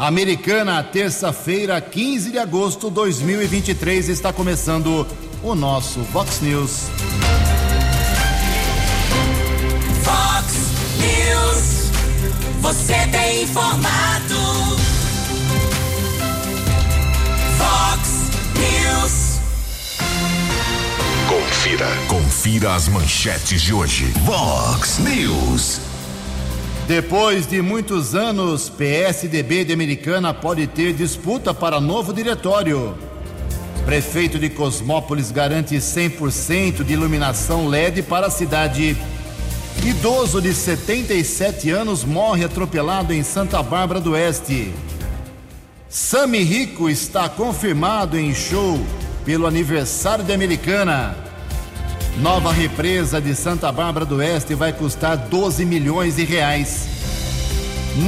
Americana, 0.00 0.82
terça-feira, 0.82 1.78
15 1.78 2.30
de 2.30 2.38
agosto 2.38 2.88
de 2.88 2.94
2023, 2.94 4.08
está 4.08 4.32
começando 4.32 5.06
o 5.42 5.54
nosso 5.54 6.00
Vox 6.04 6.40
News. 6.40 6.88
Vox 10.02 10.54
News, 10.96 11.90
você 12.62 12.94
tem 13.12 13.42
informado. 13.42 14.34
Vox 17.58 18.30
News. 18.56 19.38
Confira, 21.28 21.86
confira 22.08 22.74
as 22.74 22.88
manchetes 22.88 23.60
de 23.60 23.74
hoje. 23.74 24.06
Vox 24.24 24.98
News. 24.98 25.89
Depois 26.90 27.46
de 27.46 27.62
muitos 27.62 28.16
anos, 28.16 28.68
PSDB 28.68 29.64
de 29.64 29.72
Americana 29.72 30.34
pode 30.34 30.66
ter 30.66 30.92
disputa 30.92 31.54
para 31.54 31.80
novo 31.80 32.12
diretório. 32.12 32.98
Prefeito 33.84 34.40
de 34.40 34.50
Cosmópolis 34.50 35.30
garante 35.30 35.76
100% 35.76 36.82
de 36.82 36.92
iluminação 36.92 37.68
LED 37.68 38.02
para 38.02 38.26
a 38.26 38.30
cidade. 38.30 38.96
Idoso 39.84 40.42
de 40.42 40.52
77 40.52 41.70
anos 41.70 42.02
morre 42.02 42.44
atropelado 42.44 43.14
em 43.14 43.22
Santa 43.22 43.62
Bárbara 43.62 44.00
do 44.00 44.10
Oeste. 44.10 44.74
Sami 45.88 46.42
Rico 46.42 46.90
está 46.90 47.28
confirmado 47.28 48.18
em 48.18 48.34
show 48.34 48.76
pelo 49.24 49.46
aniversário 49.46 50.24
de 50.24 50.32
Americana. 50.32 51.29
Nova 52.20 52.52
represa 52.52 53.20
de 53.20 53.34
Santa 53.34 53.72
Bárbara 53.72 54.04
do 54.04 54.16
Oeste 54.16 54.54
vai 54.54 54.74
custar 54.74 55.16
12 55.16 55.64
milhões 55.64 56.16
de 56.16 56.24
reais. 56.24 56.86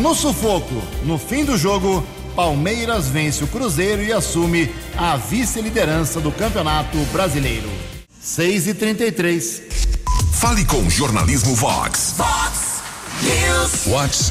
No 0.03 0.15
sufoco, 0.15 0.83
no 1.05 1.17
fim 1.17 1.47
do 1.47 1.57
jogo, 1.57 2.05
Palmeiras 2.37 3.09
vence 3.09 3.43
o 3.43 3.47
Cruzeiro 3.47 4.03
e 4.03 4.13
assume 4.13 4.71
a 4.99 5.17
vice-liderança 5.17 6.21
do 6.21 6.31
Campeonato 6.31 6.99
Brasileiro. 7.11 7.71
6 8.21 8.67
e 8.69 8.75
33 8.75 9.63
Fale 10.33 10.65
com 10.67 10.79
o 10.79 10.91
Jornalismo 10.91 11.55
Vox. 11.55 12.15
Vox 12.19 12.83
News. 13.23 13.87
Vox 13.87 14.31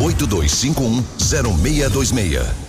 982510626. 0.00 2.65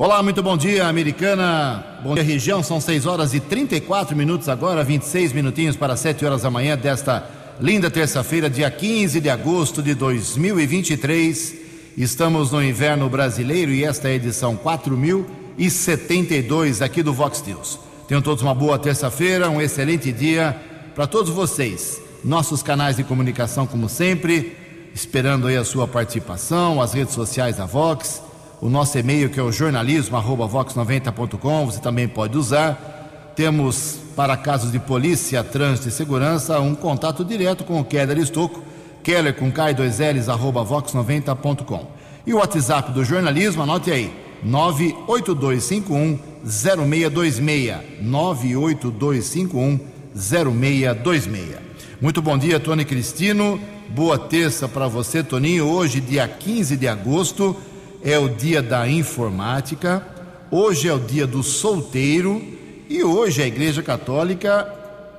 Olá, 0.00 0.22
muito 0.22 0.40
bom 0.44 0.56
dia, 0.56 0.86
americana. 0.86 1.84
Bom 2.04 2.14
dia, 2.14 2.22
região. 2.22 2.62
São 2.62 2.80
6 2.80 3.04
horas 3.04 3.34
e 3.34 3.40
34 3.40 4.16
minutos 4.16 4.48
agora, 4.48 4.84
26 4.84 5.32
minutinhos 5.32 5.74
para 5.74 5.96
7 5.96 6.24
horas 6.24 6.42
da 6.42 6.50
manhã 6.52 6.78
desta 6.78 7.28
linda 7.60 7.90
terça-feira, 7.90 8.48
dia 8.48 8.70
15 8.70 9.20
de 9.20 9.28
agosto 9.28 9.82
de 9.82 9.96
2023. 9.96 11.56
Estamos 11.96 12.52
no 12.52 12.62
inverno 12.62 13.08
brasileiro 13.08 13.72
e 13.72 13.82
esta 13.82 14.06
é 14.06 14.12
a 14.12 14.14
edição 14.14 14.54
4072 14.54 16.80
aqui 16.80 17.02
do 17.02 17.12
Vox 17.12 17.42
News. 17.44 17.80
Tenham 18.06 18.22
todos 18.22 18.44
uma 18.44 18.54
boa 18.54 18.78
terça-feira, 18.78 19.50
um 19.50 19.60
excelente 19.60 20.12
dia 20.12 20.56
para 20.94 21.08
todos 21.08 21.32
vocês. 21.32 22.00
Nossos 22.22 22.62
canais 22.62 22.98
de 22.98 23.02
comunicação, 23.02 23.66
como 23.66 23.88
sempre, 23.88 24.56
esperando 24.94 25.48
aí 25.48 25.56
a 25.56 25.64
sua 25.64 25.88
participação, 25.88 26.80
as 26.80 26.92
redes 26.92 27.14
sociais 27.14 27.56
da 27.56 27.66
Vox 27.66 28.27
o 28.60 28.68
nosso 28.68 28.98
e-mail 28.98 29.30
que 29.30 29.38
é 29.38 29.42
o 29.42 29.52
jornalismo@vox90.com, 29.52 31.66
você 31.66 31.78
também 31.80 32.08
pode 32.08 32.36
usar. 32.36 33.32
Temos 33.36 34.00
para 34.16 34.36
casos 34.36 34.72
de 34.72 34.80
polícia, 34.80 35.44
trânsito 35.44 35.88
e 35.88 35.92
segurança 35.92 36.58
um 36.58 36.74
contato 36.74 37.24
direto 37.24 37.62
com 37.62 37.78
o 37.80 37.84
Keller 37.84 38.18
Estocco, 38.18 38.64
Keller 39.02 39.34
com 39.34 39.52
K 39.52 39.72
2 39.72 40.00
L's 40.00 40.28
arroba 40.28 40.64
vox90.com. 40.64 41.86
E 42.26 42.34
o 42.34 42.38
WhatsApp 42.38 42.90
do 42.92 43.04
jornalismo, 43.04 43.62
anote 43.62 43.92
aí, 43.92 44.12
98251 44.42 46.18
0626. 46.44 47.76
98251 48.02 49.78
0626. 50.14 51.56
Muito 52.00 52.20
bom 52.20 52.36
dia, 52.36 52.58
Tony 52.58 52.84
Cristino. 52.84 53.60
Boa 53.88 54.18
terça 54.18 54.68
para 54.68 54.88
você, 54.88 55.22
Toninho. 55.22 55.66
Hoje, 55.66 56.00
dia 56.00 56.28
15 56.28 56.76
de 56.76 56.86
agosto 56.86 57.56
é 58.02 58.18
o 58.18 58.28
dia 58.28 58.62
da 58.62 58.88
informática, 58.88 60.06
hoje 60.50 60.88
é 60.88 60.92
o 60.92 60.98
dia 60.98 61.26
do 61.26 61.42
solteiro 61.42 62.42
e 62.88 63.02
hoje 63.02 63.42
a 63.42 63.46
Igreja 63.46 63.82
Católica 63.82 64.74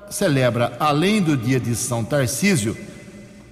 celebra, 0.10 0.76
além 0.80 1.22
do 1.22 1.38
dia 1.38 1.60
de 1.60 1.76
São 1.76 2.04
Tarcísio, 2.04 2.76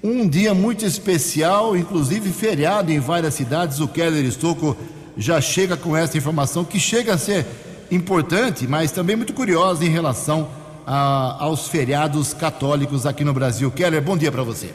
um 0.04 0.28
dia 0.28 0.54
muito 0.54 0.86
especial, 0.86 1.76
inclusive 1.76 2.32
feriado 2.32 2.92
em 2.92 3.00
várias 3.00 3.34
cidades. 3.34 3.80
O 3.80 3.88
Keller 3.88 4.24
Estocco 4.26 4.78
já 5.18 5.42
chega 5.42 5.76
com 5.76 5.96
essa 5.96 6.18
informação 6.18 6.64
que 6.64 6.80
chega 6.80 7.14
a 7.14 7.18
ser 7.18 7.46
importante, 7.92 8.68
mas 8.68 8.92
também 8.92 9.16
muito 9.16 9.34
curiosa 9.34 9.84
em 9.84 9.90
relação 9.90 10.48
a, 10.86 11.44
aos 11.44 11.68
feriados 11.68 12.34
católicos 12.34 13.06
aqui 13.06 13.24
no 13.24 13.34
Brasil. 13.34 13.70
Keller, 13.72 14.02
bom 14.02 14.18
dia 14.18 14.32
para 14.32 14.44
você. 14.44 14.74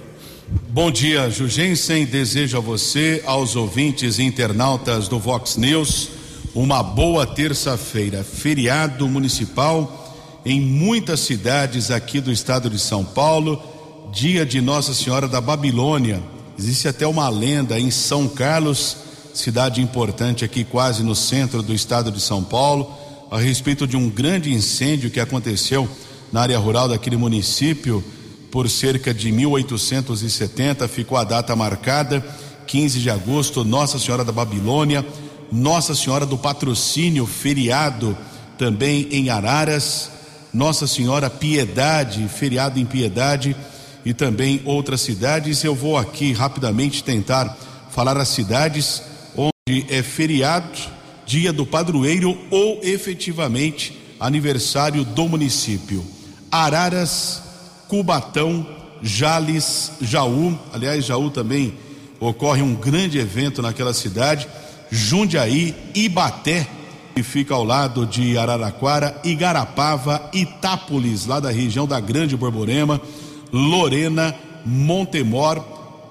Bom 0.55 0.91
dia, 0.91 1.31
Jugensen. 1.31 2.05
Desejo 2.05 2.59
a 2.59 2.61
você, 2.61 3.23
aos 3.25 3.57
ouvintes 3.57 4.19
e 4.19 4.23
internautas 4.23 5.09
do 5.09 5.19
Vox 5.19 5.57
News, 5.57 6.11
uma 6.55 6.83
boa 6.83 7.27
terça-feira. 7.27 8.23
Feriado 8.23 9.09
municipal 9.09 10.43
em 10.45 10.61
muitas 10.61 11.21
cidades 11.21 11.91
aqui 11.91 12.21
do 12.21 12.31
estado 12.31 12.69
de 12.69 12.79
São 12.79 13.03
Paulo, 13.03 13.63
dia 14.13 14.45
de 14.45 14.61
Nossa 14.61 14.93
Senhora 14.93 15.27
da 15.27 15.41
Babilônia. 15.41 16.23
Existe 16.59 16.87
até 16.87 17.07
uma 17.07 17.31
lenda 17.31 17.81
em 17.81 17.91
São 17.91 18.29
Carlos, 18.29 18.99
cidade 19.33 19.81
importante 19.81 20.45
aqui 20.45 20.65
quase 20.65 21.03
no 21.03 21.15
centro 21.15 21.63
do 21.63 21.73
estado 21.73 22.13
de 22.13 22.21
São 22.21 22.45
Paulo, 22.45 22.93
a 23.31 23.39
respeito 23.39 23.87
de 23.87 23.97
um 23.97 24.11
grande 24.11 24.53
incêndio 24.53 25.11
que 25.11 25.21
aconteceu 25.21 25.89
na 26.31 26.43
área 26.43 26.59
rural 26.59 26.89
daquele 26.89 27.17
município 27.17 28.05
por 28.53 28.69
cerca 28.69 29.15
de 29.15 29.33
1870, 29.33 30.87
ficou 30.87 31.17
a 31.17 31.25
data 31.25 31.57
marcada, 31.57 32.23
15 32.67 33.01
de 33.01 33.09
agosto, 33.09 33.65
Nossa 33.65 33.99
Senhora 33.99 34.23
da 34.23 34.31
Babilônia, 34.31 35.05
Nossa 35.51 35.95
Senhora 35.95 36.27
do 36.27 36.37
Patrocínio, 36.37 37.25
feriado 37.25 38.15
também 38.59 39.09
em 39.11 39.31
Araras, 39.31 40.11
Nossa 40.53 40.87
Senhora 40.87 41.31
Piedade, 41.31 42.29
feriado 42.29 42.79
em 42.79 42.85
Piedade 42.85 43.57
e 44.05 44.13
também 44.13 44.61
outras 44.67 45.01
cidades. 45.01 45.65
Eu 45.65 45.75
vou 45.75 45.97
aqui 45.97 46.35
rapidamente 46.35 47.03
tentar 47.03 47.57
falar 47.91 48.19
as 48.19 48.29
cidades 48.29 49.03
onde 49.35 49.87
é 49.89 50.03
feriado, 50.03 50.79
dia 51.25 51.55
do 51.55 51.65
padroeiro 51.65 52.39
ou 52.51 52.81
efetivamente 52.83 53.99
aniversário 54.21 55.05
do 55.07 55.27
município. 55.27 56.05
Araras, 56.51 57.52
Cubatão, 57.93 58.67
Jales, 59.03 59.93
Jaú, 60.01 60.59
aliás, 60.73 61.05
Jaú 61.05 61.29
também 61.29 61.75
ocorre 62.19 62.63
um 62.63 62.75
grande 62.75 63.19
evento 63.19 63.61
naquela 63.61 63.93
cidade, 63.93 64.49
Jundiaí, 64.91 65.75
Ibaté, 65.95 66.67
que 67.15 67.23
fica 67.23 67.53
ao 67.53 67.63
lado 67.63 68.07
de 68.07 68.39
Araraquara, 68.39 69.21
Igarapava, 69.23 70.31
Itápolis, 70.33 71.27
lá 71.27 71.39
da 71.39 71.51
região 71.51 71.87
da 71.87 72.01
Grande 72.01 72.35
Borborema, 72.35 72.99
Lorena, 73.53 74.35
Montemor, 74.65 75.61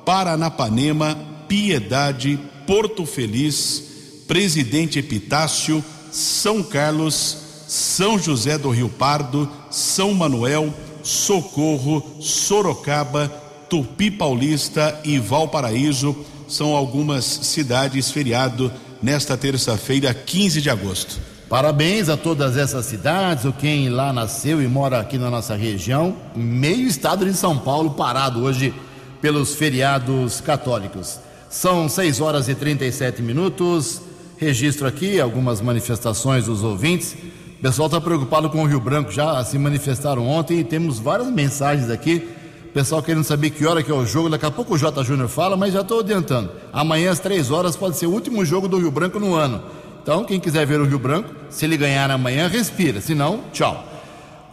Paranapanema, 0.06 1.18
Piedade, 1.48 2.40
Porto 2.68 3.08
Feliz, 3.08 4.24
Presidente 4.28 5.00
Epitácio, 5.00 5.84
São 6.12 6.62
Carlos, 6.62 7.38
São 7.68 8.20
José 8.20 8.56
do 8.56 8.70
Rio 8.70 8.88
Pardo, 8.88 9.50
São 9.72 10.14
Manuel, 10.14 10.72
Socorro, 11.04 12.04
Sorocaba, 12.20 13.32
Tupi 13.70 14.12
Paulista 14.12 15.00
e 15.04 15.18
Valparaíso 15.18 16.16
são 16.48 16.76
algumas 16.76 17.24
cidades 17.24 18.12
feriado 18.12 18.72
nesta 19.02 19.38
terça-feira, 19.38 20.14
15 20.14 20.62
de 20.62 20.70
agosto. 20.70 21.20
Parabéns 21.50 22.08
a 22.08 22.16
todas 22.16 22.56
essas 22.56 22.86
cidades, 22.86 23.46
o 23.46 23.52
quem 23.52 23.90
lá 23.90 24.14
nasceu 24.14 24.62
e 24.62 24.68
mora 24.68 25.00
aqui 25.00 25.18
na 25.18 25.30
nossa 25.30 25.56
região, 25.56 26.16
meio 26.36 26.88
estado 26.88 27.26
de 27.26 27.34
São 27.34 27.58
Paulo 27.58 27.92
parado 27.92 28.42
hoje 28.44 28.74
pelos 29.22 29.56
feriados 29.56 30.42
católicos. 30.42 31.20
São 31.50 31.90
6 31.90 32.22
horas 32.22 32.48
e 32.48 32.56
37 32.56 33.22
minutos. 33.22 34.02
Registro 34.38 34.88
aqui 34.88 35.20
algumas 35.20 35.60
manifestações 35.60 36.46
dos 36.46 36.64
ouvintes. 36.64 37.16
O 37.62 37.64
pessoal 37.64 37.86
está 37.86 38.02
preocupado 38.02 38.50
com 38.50 38.64
o 38.64 38.66
Rio 38.66 38.80
Branco, 38.80 39.12
já 39.12 39.44
se 39.44 39.56
manifestaram 39.56 40.28
ontem 40.28 40.62
e 40.62 40.64
temos 40.64 40.98
várias 40.98 41.30
mensagens 41.30 41.92
aqui. 41.92 42.28
O 42.66 42.74
pessoal 42.74 43.04
querendo 43.04 43.24
saber 43.24 43.52
que 43.52 43.68
hora 43.68 43.84
que 43.84 43.92
é 43.92 43.94
o 43.94 44.04
jogo. 44.04 44.32
Daqui 44.32 44.48
a 44.48 44.50
pouco 44.50 44.74
o 44.74 44.78
J. 44.80 45.04
Júnior 45.04 45.30
fala, 45.30 45.56
mas 45.56 45.72
já 45.72 45.82
estou 45.82 46.00
adiantando. 46.00 46.50
Amanhã 46.74 47.12
às 47.12 47.20
três 47.20 47.52
horas 47.52 47.76
pode 47.76 47.98
ser 47.98 48.08
o 48.08 48.12
último 48.12 48.44
jogo 48.44 48.68
do 48.68 48.80
Rio 48.80 48.90
Branco 48.90 49.20
no 49.20 49.36
ano. 49.36 49.62
Então, 50.02 50.26
quem 50.26 50.40
quiser 50.40 50.66
ver 50.66 50.82
o 50.82 50.86
Rio 50.86 50.98
Branco, 50.98 51.30
se 51.52 51.66
ele 51.66 51.78
ganhar 51.78 52.10
amanhã, 52.10 52.48
respira. 52.48 53.00
Se 53.00 53.14
não, 53.14 53.42
tchau. 53.54 53.86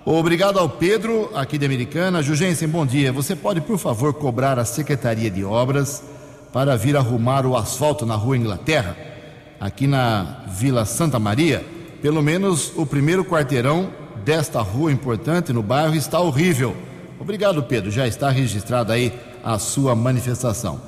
Obrigado 0.05 0.58
ao 0.58 0.69
Pedro, 0.69 1.31
aqui 1.34 1.56
de 1.56 1.64
Americana. 1.64 2.22
Jugensen, 2.22 2.69
bom 2.69 2.84
dia. 2.84 3.10
Você 3.10 3.34
pode, 3.34 3.62
por 3.62 3.78
favor, 3.78 4.12
cobrar 4.12 4.58
a 4.58 4.66
Secretaria 4.66 5.31
de 5.31 5.43
Obras 5.43 6.02
para 6.52 6.76
vir 6.76 6.94
arrumar 6.94 7.46
o 7.46 7.56
asfalto 7.56 8.05
na 8.05 8.16
rua 8.16 8.37
Inglaterra? 8.37 9.08
aqui 9.60 9.87
na 9.87 10.44
Vila 10.46 10.84
Santa 10.84 11.19
Maria, 11.19 11.64
pelo 12.00 12.23
menos 12.23 12.73
o 12.77 12.87
primeiro 12.87 13.25
quarteirão 13.25 13.91
desta 14.25 14.61
rua 14.61 14.93
importante 14.93 15.53
no 15.53 15.62
bairro 15.62 15.95
está 15.95 16.21
horrível. 16.21 16.77
Obrigado, 17.19 17.62
Pedro. 17.62 17.91
Já 17.91 18.06
está 18.06 18.31
registrada 18.31 18.93
aí 18.93 19.12
a 19.43 19.59
sua 19.59 19.95
manifestação. 19.95 20.81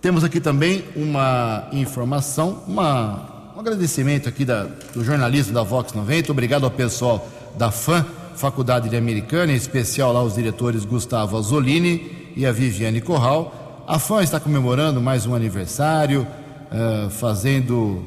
Temos 0.00 0.22
aqui 0.24 0.40
também 0.40 0.84
uma 0.94 1.68
informação, 1.72 2.62
uma, 2.66 3.52
um 3.56 3.60
agradecimento 3.60 4.28
aqui 4.28 4.44
da, 4.44 4.64
do 4.94 5.04
jornalismo 5.04 5.52
da 5.52 5.62
Vox 5.62 5.92
90. 5.92 6.30
Obrigado 6.30 6.64
ao 6.64 6.70
pessoal 6.70 7.28
da 7.56 7.70
FAM, 7.70 8.04
Faculdade 8.36 8.88
de 8.88 8.96
Americana, 8.96 9.52
em 9.52 9.56
especial 9.56 10.12
lá 10.12 10.22
os 10.22 10.34
diretores 10.34 10.84
Gustavo 10.84 11.36
Azzolini 11.36 12.32
e 12.36 12.46
a 12.46 12.52
Viviane 12.52 13.00
Corral. 13.00 13.84
A 13.86 13.98
FAM 13.98 14.22
está 14.22 14.38
comemorando 14.38 15.00
mais 15.00 15.26
um 15.26 15.34
aniversário, 15.34 16.26
uh, 16.70 17.10
fazendo 17.10 18.02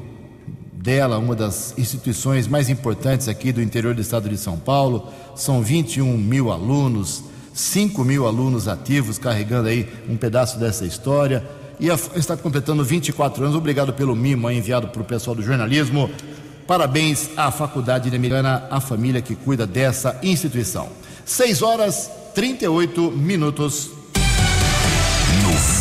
dela 0.82 1.16
uma 1.16 1.36
das 1.36 1.78
instituições 1.78 2.48
mais 2.48 2.68
importantes 2.68 3.28
aqui 3.28 3.52
do 3.52 3.62
interior 3.62 3.94
do 3.94 4.00
estado 4.00 4.28
de 4.28 4.36
São 4.36 4.58
Paulo. 4.58 5.06
São 5.36 5.62
21 5.62 6.18
mil 6.18 6.50
alunos, 6.50 7.22
5 7.54 8.04
mil 8.04 8.26
alunos 8.26 8.66
ativos 8.66 9.16
carregando 9.16 9.68
aí 9.68 9.88
um 10.08 10.16
pedaço 10.16 10.58
dessa 10.58 10.84
história. 10.84 11.48
E 11.78 11.88
a, 11.88 11.94
está 12.16 12.36
completando 12.36 12.84
24 12.84 13.44
anos. 13.44 13.56
Obrigado 13.56 13.92
pelo 13.92 14.16
mimo 14.16 14.50
enviado 14.50 14.88
para 14.88 15.00
o 15.00 15.04
pessoal 15.04 15.36
do 15.36 15.42
jornalismo. 15.42 16.10
Parabéns 16.66 17.30
à 17.36 17.52
Faculdade 17.52 18.10
de 18.10 18.16
Americana, 18.16 18.66
à 18.68 18.80
família 18.80 19.22
que 19.22 19.36
cuida 19.36 19.64
dessa 19.64 20.18
instituição. 20.20 20.88
6 21.24 21.62
horas 21.62 22.10
38 22.34 23.12
minutos. 23.12 24.01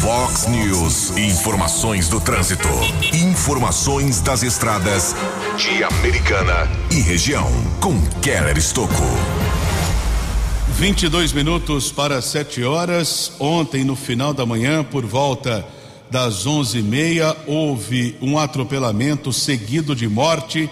Fox 0.01 0.47
News, 0.47 1.15
informações 1.15 2.09
do 2.09 2.19
trânsito. 2.19 2.67
Informações 3.13 4.19
das 4.19 4.41
estradas 4.41 5.15
de 5.55 5.83
Americana 5.83 6.67
e 6.89 6.99
região. 7.01 7.47
Com 7.79 8.01
Keller 8.19 8.57
Estocco. 8.57 8.95
22 10.69 11.33
minutos 11.33 11.91
para 11.91 12.19
7 12.19 12.63
horas. 12.63 13.33
Ontem, 13.39 13.83
no 13.83 13.95
final 13.95 14.33
da 14.33 14.43
manhã, 14.43 14.83
por 14.83 15.05
volta 15.05 15.63
das 16.09 16.47
11h30, 16.47 17.35
houve 17.45 18.17
um 18.19 18.39
atropelamento 18.39 19.31
seguido 19.31 19.95
de 19.95 20.07
morte 20.07 20.67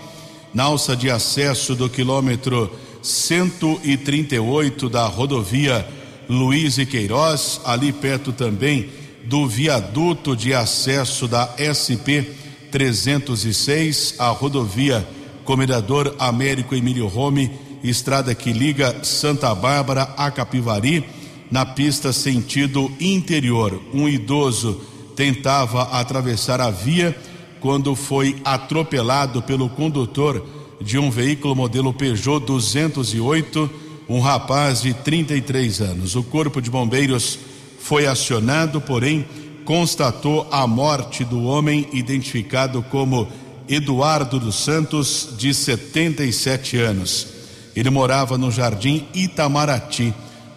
na 0.51 0.63
alça 0.63 0.95
de 0.95 1.11
acesso 1.11 1.75
do 1.75 1.87
quilômetro 1.87 2.75
138 3.03 4.89
da 4.89 5.05
rodovia 5.05 5.87
Luiz 6.27 6.79
e 6.79 6.85
Queiroz, 6.87 7.61
ali 7.63 7.93
perto 7.93 8.31
também 8.31 8.98
do 9.29 9.47
viaduto 9.47 10.35
de 10.35 10.55
acesso 10.55 11.27
da 11.27 11.53
SP 11.61 12.33
306, 12.71 14.15
a 14.17 14.29
rodovia 14.29 15.07
Comendador 15.45 16.15
Américo 16.17 16.73
Emílio 16.73 17.05
Rome, 17.05 17.51
estrada 17.83 18.33
que 18.33 18.51
liga 18.51 19.03
Santa 19.03 19.53
Bárbara 19.53 20.15
a 20.17 20.31
Capivari, 20.31 21.05
na 21.51 21.63
pista 21.63 22.11
sentido 22.11 22.91
interior. 22.99 23.79
Um 23.93 24.09
idoso 24.09 24.81
tentava 25.15 25.83
atravessar 25.99 26.59
a 26.59 26.71
via 26.71 27.15
quando 27.59 27.95
foi 27.95 28.35
atropelado 28.43 29.43
pelo 29.43 29.69
condutor 29.69 30.43
de 30.81 30.97
um 30.97 31.11
veículo 31.11 31.55
modelo 31.55 31.93
Peugeot 31.93 32.39
208, 32.39 33.69
um 34.07 34.19
rapaz 34.19 34.81
de 34.81 34.91
33 34.91 35.81
anos. 35.81 36.15
O 36.15 36.23
Corpo 36.23 36.59
de 36.59 36.71
Bombeiros 36.71 37.37
foi 37.81 38.05
acionado, 38.05 38.79
porém 38.79 39.25
constatou 39.65 40.47
a 40.51 40.65
morte 40.65 41.23
do 41.23 41.43
homem 41.43 41.87
identificado 41.93 42.81
como 42.83 43.27
Eduardo 43.67 44.39
dos 44.39 44.55
Santos, 44.55 45.29
de 45.37 45.53
77 45.53 46.77
anos. 46.77 47.27
Ele 47.75 47.89
morava 47.89 48.37
no 48.37 48.51
Jardim 48.51 49.05
Itamaraty. 49.13 50.13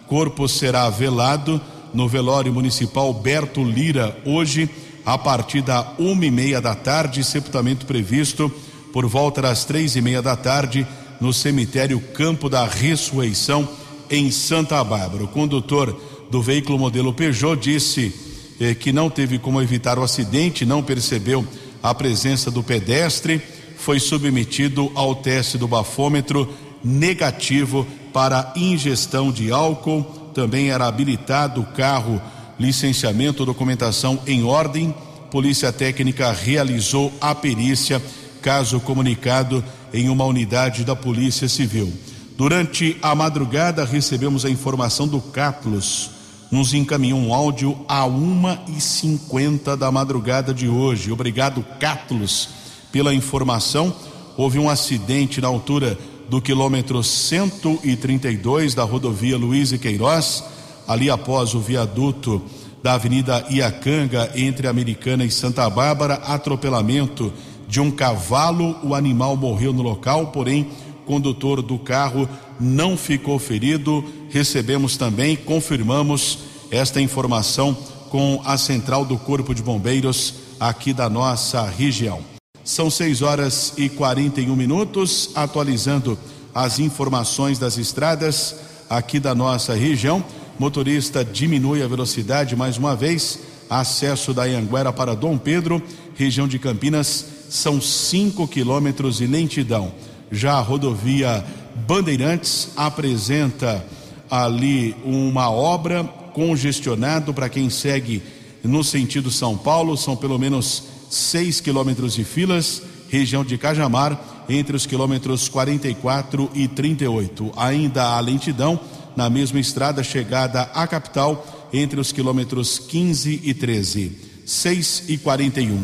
Corpo 0.07 0.47
será 0.47 0.89
velado 0.89 1.61
no 1.93 2.07
velório 2.07 2.51
municipal 2.51 3.13
Berto 3.13 3.63
Lira 3.63 4.17
hoje 4.25 4.69
a 5.05 5.17
partir 5.17 5.61
da 5.61 5.93
uma 5.99 6.25
e 6.25 6.31
meia 6.31 6.59
da 6.59 6.73
tarde, 6.73 7.23
sepultamento 7.23 7.85
previsto 7.85 8.51
por 8.91 9.05
volta 9.05 9.41
das 9.41 9.65
três 9.65 9.95
e 9.95 10.01
meia 10.01 10.21
da 10.21 10.35
tarde 10.35 10.87
no 11.19 11.33
cemitério 11.33 11.99
Campo 11.99 12.49
da 12.49 12.65
Ressurreição 12.65 13.67
em 14.09 14.31
Santa 14.31 14.83
Bárbara. 14.83 15.23
O 15.23 15.27
condutor 15.27 15.99
do 16.29 16.41
veículo 16.41 16.79
modelo 16.79 17.13
Peugeot 17.13 17.55
disse 17.55 18.13
eh, 18.59 18.73
que 18.73 18.91
não 18.91 19.09
teve 19.09 19.37
como 19.39 19.61
evitar 19.61 19.97
o 19.97 20.03
acidente, 20.03 20.65
não 20.65 20.83
percebeu 20.83 21.45
a 21.81 21.93
presença 21.93 22.49
do 22.49 22.63
pedestre, 22.63 23.41
foi 23.77 23.99
submetido 23.99 24.91
ao 24.95 25.15
teste 25.15 25.57
do 25.57 25.67
bafômetro 25.67 26.51
negativo 26.83 27.85
para 28.13 28.53
ingestão 28.55 29.31
de 29.31 29.51
álcool. 29.51 30.03
Também 30.33 30.69
era 30.69 30.87
habilitado 30.87 31.61
o 31.61 31.65
carro, 31.65 32.21
licenciamento, 32.59 33.45
documentação 33.45 34.19
em 34.25 34.43
ordem. 34.43 34.93
Polícia 35.29 35.71
Técnica 35.71 36.31
realizou 36.31 37.11
a 37.19 37.35
perícia, 37.35 38.01
caso 38.41 38.79
comunicado 38.79 39.63
em 39.93 40.09
uma 40.09 40.25
unidade 40.25 40.83
da 40.83 40.95
Polícia 40.95 41.47
Civil. 41.47 41.91
Durante 42.37 42.97
a 43.01 43.13
madrugada 43.13 43.85
recebemos 43.85 44.43
a 44.45 44.49
informação 44.49 45.07
do 45.07 45.21
Catlos, 45.21 46.09
nos 46.53 46.71
encaminhou 46.75 47.19
um 47.19 47.33
áudio 47.33 47.75
a 47.87 48.05
uma 48.05 48.61
e 48.67 48.79
cinquenta 48.79 49.75
da 49.75 49.91
madrugada 49.91 50.53
de 50.53 50.67
hoje. 50.67 51.11
Obrigado, 51.11 51.65
Catlos, 51.79 52.47
pela 52.91 53.11
informação. 53.11 53.91
Houve 54.37 54.59
um 54.59 54.69
acidente 54.69 55.41
na 55.41 55.47
altura 55.47 55.97
do 56.29 56.39
quilômetro 56.39 57.03
132 57.03 58.75
da 58.75 58.83
rodovia 58.83 59.35
Luiz 59.35 59.71
e 59.71 59.79
Queiroz, 59.79 60.43
ali 60.87 61.09
após 61.09 61.55
o 61.55 61.59
viaduto 61.59 62.39
da 62.83 62.93
Avenida 62.93 63.43
Iacanga, 63.49 64.31
entre 64.35 64.67
Americana 64.67 65.25
e 65.25 65.31
Santa 65.31 65.67
Bárbara, 65.71 66.21
atropelamento 66.27 67.33
de 67.67 67.81
um 67.81 67.89
cavalo. 67.89 68.77
O 68.83 68.93
animal 68.93 69.35
morreu 69.35 69.73
no 69.73 69.81
local, 69.81 70.27
porém, 70.27 70.67
condutor 71.05 71.61
do 71.61 71.77
carro 71.77 72.27
não 72.59 72.97
ficou 72.97 73.37
ferido. 73.39 74.03
Recebemos 74.29 74.97
também, 74.97 75.35
confirmamos 75.35 76.39
esta 76.71 77.01
informação 77.01 77.77
com 78.09 78.41
a 78.45 78.57
central 78.57 79.05
do 79.05 79.17
Corpo 79.17 79.53
de 79.53 79.63
Bombeiros 79.63 80.35
aqui 80.59 80.93
da 80.93 81.09
nossa 81.09 81.65
região. 81.65 82.21
São 82.63 82.89
6 82.89 83.21
horas 83.21 83.73
e 83.77 83.89
41 83.89 84.55
minutos, 84.55 85.31
atualizando 85.35 86.17
as 86.55 86.79
informações 86.79 87.59
das 87.59 87.77
estradas 87.77 88.55
aqui 88.89 89.19
da 89.19 89.35
nossa 89.35 89.73
região. 89.73 90.23
Motorista 90.57 91.25
diminui 91.25 91.81
a 91.81 91.87
velocidade 91.87 92.55
mais 92.55 92.77
uma 92.77 92.95
vez. 92.95 93.39
Acesso 93.69 94.33
da 94.33 94.43
Anguera 94.43 94.93
para 94.93 95.15
Dom 95.15 95.37
Pedro, 95.37 95.81
região 96.15 96.47
de 96.47 96.59
Campinas, 96.59 97.25
são 97.49 97.81
5 97.81 98.47
quilômetros 98.47 99.17
de 99.17 99.27
lentidão. 99.27 99.91
Já 100.31 100.53
a 100.53 100.61
rodovia 100.61 101.43
Bandeirantes 101.87 102.69
apresenta 102.75 103.85
ali 104.29 104.95
uma 105.03 105.49
obra 105.49 106.03
congestionado 106.33 107.33
para 107.33 107.49
quem 107.49 107.69
segue 107.69 108.21
no 108.63 108.83
sentido 108.83 109.29
São 109.29 109.57
Paulo, 109.57 109.97
são 109.97 110.15
pelo 110.15 110.39
menos 110.39 110.83
6 111.09 111.59
quilômetros 111.59 112.13
de 112.13 112.23
filas, 112.23 112.81
região 113.09 113.43
de 113.43 113.57
Cajamar, 113.57 114.19
entre 114.49 114.75
os 114.75 114.85
quilômetros 114.85 115.47
44 115.47 116.49
e 116.53 116.67
38. 116.67 117.51
Ainda 117.55 118.03
há 118.03 118.19
lentidão 118.19 118.79
na 119.15 119.29
mesma 119.29 119.59
estrada 119.59 120.03
chegada 120.03 120.63
à 120.73 120.87
capital, 120.87 121.69
entre 121.71 121.99
os 121.99 122.11
quilômetros 122.11 122.79
15 122.79 123.41
e 123.43 123.53
13. 123.53 124.17
6 124.45 125.03
e 125.07 125.17
41. 125.17 125.79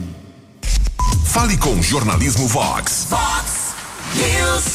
Fale 1.26 1.58
com 1.58 1.82
Jornalismo 1.82 2.48
Vox. 2.48 3.06
Fox 3.10 3.59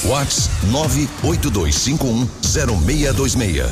Vox 0.05 0.49
982510626. 0.71 3.67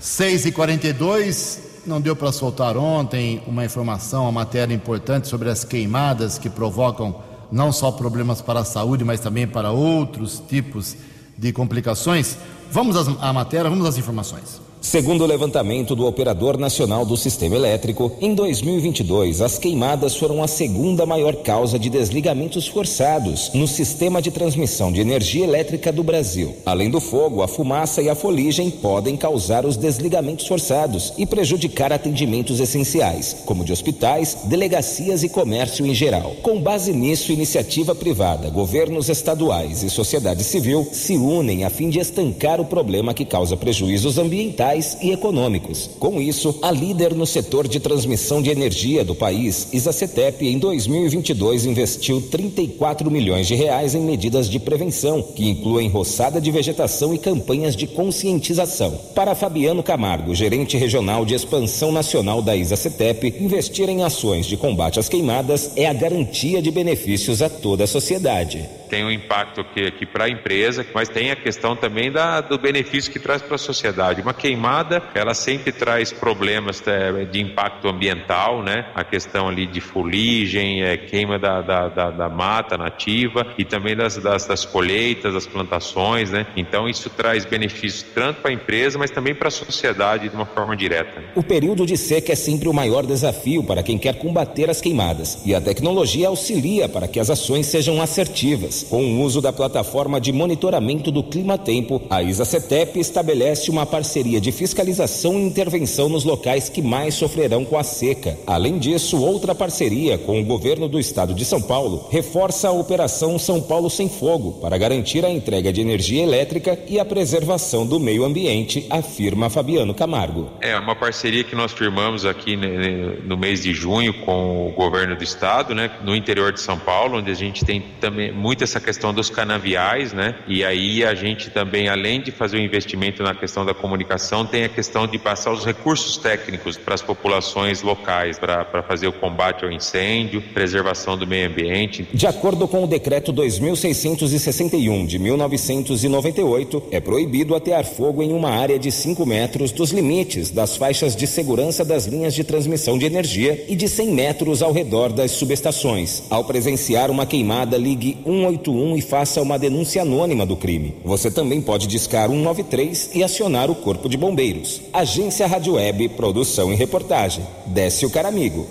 6 0.00 0.46
e 0.46 0.52
42 0.52 1.60
não 1.86 2.00
deu 2.00 2.16
para 2.16 2.32
soltar 2.32 2.76
ontem 2.76 3.42
uma 3.46 3.64
informação, 3.64 4.22
uma 4.22 4.32
matéria 4.32 4.74
importante 4.74 5.28
sobre 5.28 5.50
as 5.50 5.64
queimadas 5.64 6.38
que 6.38 6.48
provocam 6.48 7.22
não 7.50 7.72
só 7.72 7.90
problemas 7.90 8.40
para 8.40 8.60
a 8.60 8.64
saúde, 8.64 9.04
mas 9.04 9.20
também 9.20 9.46
para 9.46 9.70
outros 9.70 10.42
tipos 10.48 10.96
de 11.36 11.52
complicações. 11.52 12.38
Vamos 12.70 12.96
à 13.20 13.32
matéria, 13.32 13.68
vamos 13.68 13.86
às 13.86 13.98
informações. 13.98 14.60
Segundo 14.80 15.24
o 15.24 15.26
levantamento 15.26 15.94
do 15.94 16.06
Operador 16.06 16.56
Nacional 16.56 17.04
do 17.04 17.14
Sistema 17.14 17.54
Elétrico, 17.54 18.12
em 18.18 18.34
2022 18.34 19.42
as 19.42 19.58
queimadas 19.58 20.16
foram 20.16 20.42
a 20.42 20.48
segunda 20.48 21.04
maior 21.04 21.36
causa 21.36 21.78
de 21.78 21.90
desligamentos 21.90 22.66
forçados 22.66 23.50
no 23.52 23.68
sistema 23.68 24.22
de 24.22 24.30
transmissão 24.30 24.90
de 24.90 25.02
energia 25.02 25.44
elétrica 25.44 25.92
do 25.92 26.02
Brasil. 26.02 26.56
Além 26.64 26.88
do 26.88 26.98
fogo, 26.98 27.42
a 27.42 27.46
fumaça 27.46 28.00
e 28.00 28.08
a 28.08 28.14
foligem 28.14 28.70
podem 28.70 29.18
causar 29.18 29.66
os 29.66 29.76
desligamentos 29.76 30.46
forçados 30.46 31.12
e 31.18 31.26
prejudicar 31.26 31.92
atendimentos 31.92 32.58
essenciais, 32.58 33.36
como 33.44 33.64
de 33.64 33.74
hospitais, 33.74 34.38
delegacias 34.44 35.22
e 35.22 35.28
comércio 35.28 35.84
em 35.84 35.94
geral. 35.94 36.36
Com 36.42 36.58
base 36.58 36.94
nisso, 36.94 37.32
iniciativa 37.32 37.94
privada, 37.94 38.48
governos 38.48 39.10
estaduais 39.10 39.82
e 39.82 39.90
sociedade 39.90 40.42
civil 40.42 40.88
se 40.90 41.18
unem 41.18 41.64
a 41.64 41.70
fim 41.70 41.90
de 41.90 41.98
estancar 41.98 42.62
o 42.62 42.64
problema 42.64 43.12
que 43.12 43.26
causa 43.26 43.58
prejuízos 43.58 44.16
ambientais 44.16 44.69
sociais 44.70 44.96
e 45.00 45.10
econômicos. 45.10 45.90
Com 45.98 46.20
isso, 46.20 46.58
a 46.62 46.70
líder 46.70 47.14
no 47.14 47.26
setor 47.26 47.66
de 47.66 47.80
transmissão 47.80 48.40
de 48.40 48.50
energia 48.50 49.04
do 49.04 49.14
país, 49.14 49.68
Isacetep, 49.72 50.46
em 50.46 50.58
2022 50.58 51.66
investiu 51.66 52.20
34 52.20 53.10
milhões 53.10 53.46
de 53.46 53.54
reais 53.54 53.94
em 53.94 54.00
medidas 54.00 54.48
de 54.48 54.58
prevenção, 54.58 55.22
que 55.22 55.48
incluem 55.48 55.88
roçada 55.88 56.40
de 56.40 56.50
vegetação 56.50 57.12
e 57.14 57.18
campanhas 57.18 57.74
de 57.74 57.86
conscientização. 57.86 58.92
Para 59.14 59.34
Fabiano 59.34 59.82
Camargo, 59.82 60.34
gerente 60.34 60.76
regional 60.76 61.24
de 61.24 61.34
expansão 61.34 61.90
nacional 61.90 62.40
da 62.40 62.56
Isacetep, 62.56 63.34
investir 63.40 63.88
em 63.88 64.02
ações 64.02 64.46
de 64.46 64.56
combate 64.56 65.00
às 65.00 65.08
queimadas 65.08 65.72
é 65.76 65.86
a 65.86 65.92
garantia 65.92 66.62
de 66.62 66.70
benefícios 66.70 67.42
a 67.42 67.48
toda 67.48 67.84
a 67.84 67.86
sociedade 67.86 68.79
tem 68.90 69.04
um 69.04 69.10
impacto 69.10 69.60
aqui, 69.60 69.86
aqui 69.86 70.04
para 70.04 70.24
a 70.24 70.28
empresa, 70.28 70.84
mas 70.92 71.08
tem 71.08 71.30
a 71.30 71.36
questão 71.36 71.76
também 71.76 72.10
da, 72.10 72.40
do 72.40 72.58
benefício 72.58 73.12
que 73.12 73.20
traz 73.20 73.40
para 73.40 73.54
a 73.54 73.58
sociedade. 73.58 74.20
Uma 74.20 74.34
queimada, 74.34 75.00
ela 75.14 75.32
sempre 75.32 75.70
traz 75.70 76.12
problemas 76.12 76.82
é, 76.86 77.24
de 77.24 77.40
impacto 77.40 77.88
ambiental, 77.88 78.62
né? 78.62 78.86
A 78.94 79.04
questão 79.04 79.48
ali 79.48 79.66
de 79.66 79.80
fuligem, 79.80 80.82
é, 80.82 80.96
queima 80.96 81.38
da, 81.38 81.62
da, 81.62 81.88
da, 81.88 82.10
da, 82.10 82.28
mata 82.28 82.76
nativa 82.76 83.54
e 83.56 83.64
também 83.64 83.96
das, 83.96 84.16
das, 84.16 84.46
das, 84.46 84.64
colheitas, 84.64 85.32
das 85.32 85.46
plantações, 85.46 86.30
né? 86.30 86.46
Então 86.56 86.88
isso 86.88 87.08
traz 87.10 87.44
benefícios 87.44 88.02
tanto 88.14 88.40
para 88.40 88.50
a 88.50 88.54
empresa, 88.54 88.98
mas 88.98 89.10
também 89.10 89.34
para 89.34 89.48
a 89.48 89.52
sociedade 89.52 90.28
de 90.28 90.34
uma 90.34 90.46
forma 90.46 90.76
direta. 90.76 91.22
O 91.36 91.42
período 91.42 91.86
de 91.86 91.96
seca 91.96 92.32
é 92.32 92.36
sempre 92.36 92.68
o 92.68 92.72
maior 92.72 93.06
desafio 93.06 93.62
para 93.62 93.82
quem 93.82 93.98
quer 93.98 94.18
combater 94.18 94.68
as 94.68 94.80
queimadas 94.80 95.42
e 95.46 95.54
a 95.54 95.60
tecnologia 95.60 96.28
auxilia 96.28 96.88
para 96.88 97.06
que 97.06 97.20
as 97.20 97.30
ações 97.30 97.66
sejam 97.66 98.02
assertivas. 98.02 98.79
Com 98.88 99.02
o 99.02 99.22
uso 99.22 99.40
da 99.40 99.52
plataforma 99.52 100.20
de 100.20 100.32
monitoramento 100.32 101.10
do 101.10 101.22
clima-tempo, 101.22 102.00
a 102.08 102.22
ISA-CETEP 102.22 102.98
estabelece 102.98 103.70
uma 103.70 103.84
parceria 103.84 104.40
de 104.40 104.52
fiscalização 104.52 105.34
e 105.34 105.42
intervenção 105.42 106.08
nos 106.08 106.24
locais 106.24 106.68
que 106.68 106.80
mais 106.80 107.14
sofrerão 107.14 107.64
com 107.64 107.76
a 107.76 107.82
seca. 107.82 108.38
Além 108.46 108.78
disso, 108.78 109.20
outra 109.22 109.54
parceria 109.54 110.18
com 110.18 110.40
o 110.40 110.44
governo 110.44 110.88
do 110.88 110.98
estado 110.98 111.34
de 111.34 111.44
São 111.44 111.60
Paulo 111.60 112.06
reforça 112.10 112.68
a 112.68 112.72
Operação 112.72 113.38
São 113.38 113.60
Paulo 113.60 113.90
Sem 113.90 114.08
Fogo 114.08 114.52
para 114.60 114.78
garantir 114.78 115.24
a 115.24 115.30
entrega 115.30 115.72
de 115.72 115.80
energia 115.80 116.22
elétrica 116.22 116.78
e 116.88 116.98
a 116.98 117.04
preservação 117.04 117.86
do 117.86 117.98
meio 117.98 118.24
ambiente, 118.24 118.86
afirma 118.90 119.50
Fabiano 119.50 119.94
Camargo. 119.94 120.48
É 120.60 120.76
uma 120.78 120.96
parceria 120.96 121.44
que 121.44 121.54
nós 121.54 121.72
firmamos 121.72 122.24
aqui 122.24 122.56
no 122.56 123.36
mês 123.36 123.62
de 123.62 123.72
junho 123.72 124.14
com 124.24 124.68
o 124.68 124.72
governo 124.72 125.16
do 125.16 125.24
estado, 125.24 125.74
né, 125.74 125.90
no 126.04 126.14
interior 126.14 126.52
de 126.52 126.60
São 126.60 126.78
Paulo, 126.78 127.18
onde 127.18 127.30
a 127.30 127.34
gente 127.34 127.64
tem 127.64 127.82
também 128.00 128.32
muitas 128.32 128.69
essa 128.70 128.80
questão 128.80 129.12
dos 129.12 129.28
canaviais, 129.28 130.12
né? 130.12 130.36
E 130.46 130.64
aí 130.64 131.04
a 131.04 131.14
gente 131.14 131.50
também, 131.50 131.88
além 131.88 132.20
de 132.20 132.30
fazer 132.30 132.56
o 132.56 132.60
investimento 132.60 133.22
na 133.22 133.34
questão 133.34 133.66
da 133.66 133.74
comunicação, 133.74 134.46
tem 134.46 134.64
a 134.64 134.68
questão 134.68 135.06
de 135.06 135.18
passar 135.18 135.52
os 135.52 135.64
recursos 135.64 136.16
técnicos 136.16 136.76
para 136.76 136.94
as 136.94 137.02
populações 137.02 137.82
locais, 137.82 138.38
para 138.38 138.82
fazer 138.82 139.08
o 139.08 139.12
combate 139.12 139.64
ao 139.64 139.72
incêndio, 139.72 140.40
preservação 140.54 141.18
do 141.18 141.26
meio 141.26 141.48
ambiente. 141.48 142.06
De 142.14 142.26
acordo 142.26 142.68
com 142.68 142.84
o 142.84 142.86
decreto 142.86 143.32
2661 143.32 145.06
de 145.06 145.18
1998, 145.18 146.84
é 146.92 147.00
proibido 147.00 147.56
atear 147.56 147.84
fogo 147.84 148.22
em 148.22 148.32
uma 148.32 148.50
área 148.50 148.78
de 148.78 148.92
5 148.92 149.26
metros 149.26 149.72
dos 149.72 149.90
limites 149.90 150.50
das 150.50 150.76
faixas 150.76 151.16
de 151.16 151.26
segurança 151.26 151.84
das 151.84 152.06
linhas 152.06 152.34
de 152.34 152.44
transmissão 152.44 152.96
de 152.98 153.06
energia 153.06 153.64
e 153.68 153.74
de 153.74 153.88
100 153.88 154.12
metros 154.12 154.62
ao 154.62 154.72
redor 154.72 155.12
das 155.12 155.32
subestações. 155.32 156.22
Ao 156.30 156.44
presenciar 156.44 157.10
uma 157.10 157.26
queimada, 157.26 157.76
ligue 157.76 158.16
180 158.24 158.59
181 158.60 158.96
e 158.96 159.02
faça 159.02 159.40
uma 159.40 159.58
denúncia 159.58 160.02
anônima 160.02 160.44
do 160.44 160.56
crime. 160.56 160.96
Você 161.04 161.30
também 161.30 161.60
pode 161.60 161.86
discar 161.86 162.28
193 162.28 163.10
e 163.14 163.24
acionar 163.24 163.70
o 163.70 163.74
Corpo 163.74 164.08
de 164.08 164.16
Bombeiros. 164.16 164.82
Agência 164.92 165.46
Rádio 165.46 165.74
Web, 165.74 166.10
produção 166.10 166.72
e 166.72 166.76
reportagem. 166.76 167.44
Décio 167.66 168.10
Caramigo. 168.10 168.66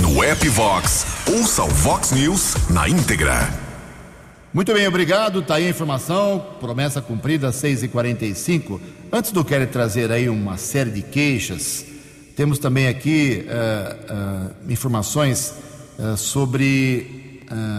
No 0.00 0.22
app 0.22 0.48
Vox, 0.48 1.06
ouça 1.30 1.64
o 1.64 1.68
Vox 1.68 2.12
News 2.12 2.54
na 2.70 2.88
íntegra. 2.88 3.62
Muito 4.52 4.72
bem, 4.72 4.86
obrigado. 4.86 5.42
Tá 5.42 5.56
aí 5.56 5.66
a 5.66 5.70
informação. 5.70 6.44
Promessa 6.60 7.02
cumprida, 7.02 7.50
6h45. 7.50 8.80
Antes 9.12 9.32
do 9.32 9.44
Kelly 9.44 9.66
trazer 9.66 10.10
aí 10.12 10.28
uma 10.28 10.56
série 10.56 10.90
de 10.90 11.02
queixas, 11.02 11.84
temos 12.36 12.58
também 12.58 12.86
aqui 12.88 13.44
uh, 13.46 14.52
uh, 14.52 14.72
informações 14.72 15.54
uh, 15.98 16.16
sobre 16.16 17.23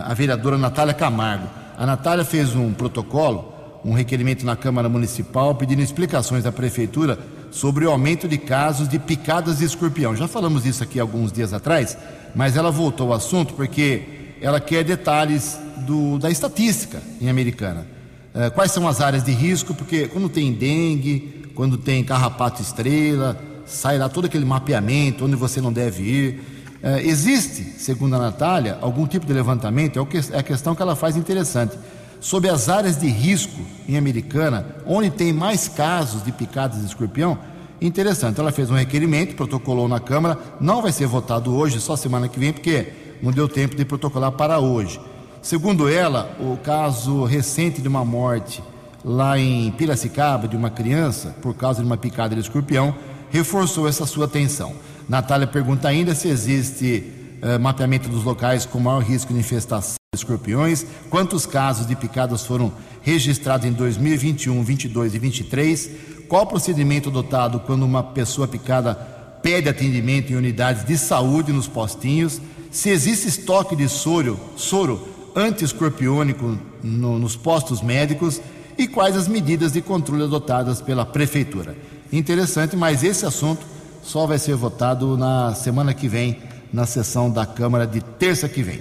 a 0.04 0.14
vereadora 0.14 0.58
Natália 0.58 0.94
Camargo. 0.94 1.48
A 1.78 1.86
Natália 1.86 2.24
fez 2.24 2.56
um 2.56 2.74
protocolo, 2.74 3.54
um 3.84 3.94
requerimento 3.94 4.46
na 4.46 4.56
Câmara 4.56 4.88
Municipal 4.88 5.56
pedindo 5.56 5.82
explicações 5.82 6.44
da 6.44 6.52
Prefeitura 6.52 7.20
sobre 7.52 7.86
o 7.86 7.92
aumento 7.92 8.28
de 8.28 8.38
casos 8.38 8.88
de 8.88 9.00
picadas 9.00 9.60
de 9.60 9.66
escorpião. 9.66 10.16
Já 10.16 10.28
falamos 10.28 10.64
disso 10.64 10.84
aqui 10.84 11.00
alguns 11.00 11.32
dias 11.32 11.54
atrás, 11.54 11.98
mas 12.34 12.58
ela 12.58 12.72
voltou 12.72 13.08
ao 13.08 13.18
assunto 13.18 13.54
porque 13.54 14.36
ela 14.42 14.60
quer 14.60 14.84
detalhes 14.84 15.58
do, 15.78 16.18
da 16.20 16.30
estatística 16.30 17.02
em 17.22 17.30
Americana. 17.30 17.88
Uh, 18.34 18.52
quais 18.52 18.72
são 18.72 18.88
as 18.88 19.00
áreas 19.00 19.24
de 19.24 19.32
risco? 19.32 19.74
Porque 19.74 20.08
quando 20.08 20.28
tem 20.28 20.52
dengue, 20.52 21.52
quando 21.56 21.78
tem 21.78 22.04
carrapato 22.04 22.62
estrela, 22.62 23.42
sai 23.66 23.98
lá 23.98 24.10
todo 24.10 24.26
aquele 24.26 24.46
mapeamento, 24.46 25.26
onde 25.26 25.36
você 25.36 25.62
não 25.62 25.72
deve 25.72 26.04
ir. 26.04 26.55
Uh, 26.86 27.00
existe, 27.00 27.64
segundo 27.80 28.16
a 28.16 28.20
Natália, 28.20 28.78
algum 28.80 29.08
tipo 29.08 29.26
de 29.26 29.34
levantamento, 29.34 29.98
é, 29.98 30.36
é 30.36 30.38
a 30.38 30.44
questão 30.44 30.76
que 30.76 30.84
ela 30.84 30.96
faz 30.96 31.18
interessante, 31.18 31.76
sobre 32.22 32.48
as 32.48 32.70
áreas 32.70 32.96
de 32.96 33.08
risco 33.08 33.60
em 33.90 33.98
Americana, 33.98 34.64
onde 34.86 35.10
tem 35.10 35.34
mais 35.34 35.68
casos 35.68 36.24
de 36.24 36.32
picadas 36.32 36.82
de 36.82 36.86
escorpião. 36.86 37.40
Interessante, 37.82 38.40
ela 38.40 38.52
fez 38.52 38.70
um 38.70 38.76
requerimento, 38.76 39.36
protocolou 39.36 39.88
na 39.88 40.00
Câmara, 40.00 40.38
não 40.62 40.80
vai 40.80 40.92
ser 40.92 41.08
votado 41.08 41.56
hoje, 41.56 41.82
só 41.82 41.96
semana 41.96 42.28
que 42.28 42.40
vem, 42.40 42.54
porque 42.54 42.94
não 43.20 43.32
deu 43.32 43.48
tempo 43.48 43.76
de 43.76 43.84
protocolar 43.84 44.34
para 44.34 44.60
hoje. 44.60 45.02
Segundo 45.42 45.90
ela, 45.90 46.38
o 46.40 46.56
caso 46.58 47.24
recente 47.24 47.82
de 47.82 47.88
uma 47.88 48.06
morte 48.06 48.62
lá 49.04 49.40
em 49.40 49.72
Piracicaba 49.72 50.48
de 50.48 50.56
uma 50.56 50.70
criança 50.70 51.36
por 51.42 51.56
causa 51.56 51.80
de 51.82 51.86
uma 51.88 51.98
picada 51.98 52.36
de 52.36 52.42
escorpião 52.42 52.94
reforçou 53.32 53.88
essa 53.88 54.06
sua 54.06 54.26
atenção. 54.26 54.74
Natália 55.08 55.46
pergunta 55.46 55.88
ainda 55.88 56.16
se 56.16 56.28
existe 56.28 57.04
uh, 57.42 57.60
mapeamento 57.60 58.10
dos 58.10 58.24
locais 58.24 58.66
com 58.66 58.80
maior 58.80 59.04
risco 59.04 59.34
de 59.34 59.40
infestação 59.40 59.96
de 60.14 60.20
escorpiões, 60.20 60.86
quantos 61.10 61.46
casos 61.46 61.86
de 61.86 61.96
picadas 61.96 62.46
foram 62.46 62.72
registrados 63.02 63.68
em 63.68 63.72
2021, 63.72 64.64
22 64.64 65.14
e 65.14 65.20
23, 65.20 65.92
qual 66.28 66.44
o 66.44 66.48
procedimento 66.48 67.10
adotado 67.10 67.60
quando 67.60 67.84
uma 67.84 68.02
pessoa 68.02 68.48
picada 68.48 68.96
pede 69.44 69.70
atendimento 69.70 70.34
em 70.34 70.36
unidades 70.36 70.84
de 70.84 70.98
saúde 70.98 71.54
nos 71.54 71.68
postinhos, 71.68 72.42
se 72.72 72.90
existe 72.90 73.28
estoque 73.28 73.76
de 73.76 73.88
soro, 73.88 74.40
soro 74.58 75.08
anti-escorpiônico 75.36 76.58
no, 76.82 77.20
nos 77.20 77.36
postos 77.36 77.82
médicos? 77.82 78.42
E 78.78 78.88
quais 78.88 79.16
as 79.16 79.28
medidas 79.28 79.72
de 79.72 79.82
controle 79.82 80.24
adotadas 80.24 80.82
pela 80.82 81.06
prefeitura. 81.06 81.78
Interessante, 82.12 82.76
mas 82.76 83.04
esse 83.04 83.26
assunto 83.26 83.66
só 84.06 84.28
vai 84.28 84.38
ser 84.38 84.56
votado 84.56 85.18
na 85.18 85.56
semana 85.56 85.92
que 85.92 86.08
vem, 86.08 86.38
na 86.72 86.86
sessão 86.86 87.30
da 87.30 87.44
Câmara 87.44 87.88
de 87.88 88.02
terça 88.02 88.48
que 88.48 88.62
vem. 88.62 88.80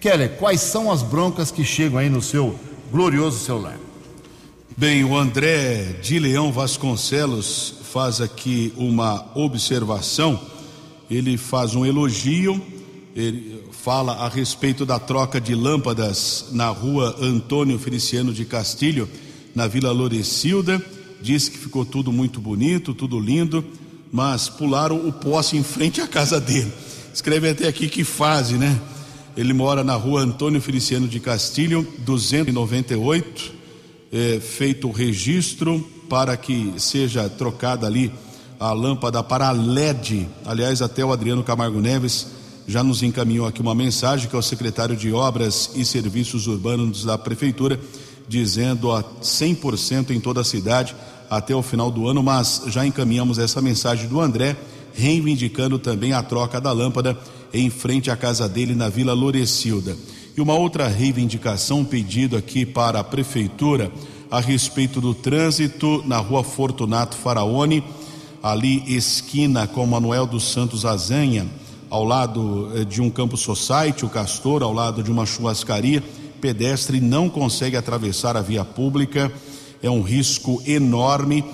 Keller, 0.00 0.36
quais 0.36 0.60
são 0.60 0.90
as 0.90 1.02
broncas 1.02 1.52
que 1.52 1.64
chegam 1.64 1.98
aí 1.98 2.10
no 2.10 2.20
seu 2.20 2.58
glorioso 2.90 3.38
celular? 3.38 3.78
Bem, 4.76 5.04
o 5.04 5.16
André 5.16 5.98
de 6.02 6.18
Leão 6.18 6.50
Vasconcelos 6.50 7.74
faz 7.92 8.20
aqui 8.20 8.72
uma 8.76 9.30
observação, 9.36 10.38
ele 11.08 11.38
faz 11.38 11.76
um 11.76 11.86
elogio, 11.86 12.60
ele 13.14 13.62
fala 13.70 14.14
a 14.14 14.28
respeito 14.28 14.84
da 14.84 14.98
troca 14.98 15.40
de 15.40 15.54
lâmpadas 15.54 16.46
na 16.50 16.68
rua 16.68 17.16
Antônio 17.20 17.78
Feliciano 17.78 18.34
de 18.34 18.44
Castilho, 18.44 19.08
na 19.54 19.68
Vila 19.68 19.92
Lorecilda, 19.92 20.84
diz 21.22 21.48
que 21.48 21.56
ficou 21.56 21.84
tudo 21.84 22.12
muito 22.12 22.40
bonito, 22.40 22.92
tudo 22.92 23.18
lindo 23.18 23.64
mas 24.16 24.48
pularam 24.48 24.96
o 25.06 25.12
poste 25.12 25.58
em 25.58 25.62
frente 25.62 26.00
à 26.00 26.08
casa 26.08 26.40
dele. 26.40 26.72
Escreve 27.12 27.50
até 27.50 27.68
aqui 27.68 27.86
que 27.86 28.02
fase, 28.02 28.54
né? 28.54 28.80
Ele 29.36 29.52
mora 29.52 29.84
na 29.84 29.94
rua 29.94 30.22
Antônio 30.22 30.58
Feliciano 30.58 31.06
de 31.06 31.20
Castilho, 31.20 31.86
298. 31.98 33.52
É, 34.10 34.40
feito 34.40 34.88
o 34.88 34.90
registro, 34.90 35.86
para 36.08 36.34
que 36.34 36.72
seja 36.78 37.28
trocada 37.28 37.86
ali 37.86 38.10
a 38.58 38.72
lâmpada 38.72 39.22
para 39.22 39.50
LED. 39.50 40.26
Aliás, 40.46 40.80
até 40.80 41.04
o 41.04 41.12
Adriano 41.12 41.44
Camargo 41.44 41.78
Neves 41.78 42.28
já 42.66 42.82
nos 42.82 43.02
encaminhou 43.02 43.46
aqui 43.46 43.60
uma 43.60 43.74
mensagem 43.74 44.30
que 44.30 44.34
é 44.34 44.38
o 44.38 44.42
secretário 44.42 44.96
de 44.96 45.12
Obras 45.12 45.72
e 45.74 45.84
Serviços 45.84 46.46
Urbanos 46.46 47.04
da 47.04 47.18
Prefeitura, 47.18 47.78
dizendo 48.26 48.92
a 48.92 49.04
100% 49.04 50.08
em 50.08 50.20
toda 50.20 50.40
a 50.40 50.44
cidade 50.44 50.96
até 51.30 51.54
o 51.54 51.62
final 51.62 51.90
do 51.90 52.08
ano, 52.08 52.22
mas 52.22 52.62
já 52.66 52.86
encaminhamos 52.86 53.38
essa 53.38 53.60
mensagem 53.60 54.08
do 54.08 54.20
André, 54.20 54.56
reivindicando 54.94 55.78
também 55.78 56.12
a 56.12 56.22
troca 56.22 56.60
da 56.60 56.72
lâmpada 56.72 57.18
em 57.52 57.70
frente 57.70 58.10
à 58.10 58.16
casa 58.16 58.48
dele 58.48 58.74
na 58.74 58.88
Vila 58.88 59.12
Lorecilda. 59.12 59.96
E 60.36 60.40
uma 60.40 60.54
outra 60.54 60.88
reivindicação, 60.88 61.84
pedido 61.84 62.36
aqui 62.36 62.66
para 62.66 63.00
a 63.00 63.04
Prefeitura 63.04 63.90
a 64.30 64.40
respeito 64.40 65.00
do 65.00 65.14
trânsito 65.14 66.02
na 66.06 66.18
rua 66.18 66.42
Fortunato 66.42 67.16
Faraone, 67.16 67.82
ali 68.42 68.82
esquina 68.86 69.66
com 69.66 69.86
Manuel 69.86 70.26
dos 70.26 70.50
Santos 70.50 70.84
Azanha 70.84 71.46
ao 71.88 72.04
lado 72.04 72.70
eh, 72.74 72.84
de 72.84 73.00
um 73.00 73.10
campo 73.10 73.36
society, 73.36 74.04
o 74.04 74.08
Castor, 74.08 74.62
ao 74.62 74.72
lado 74.72 75.02
de 75.02 75.10
uma 75.10 75.24
churrascaria, 75.24 76.02
pedestre 76.40 77.00
não 77.00 77.28
consegue 77.28 77.76
atravessar 77.76 78.36
a 78.36 78.42
via 78.42 78.64
pública, 78.64 79.32
é 79.82 79.90
um 79.90 80.02
risco 80.02 80.62
enorme 80.66 81.44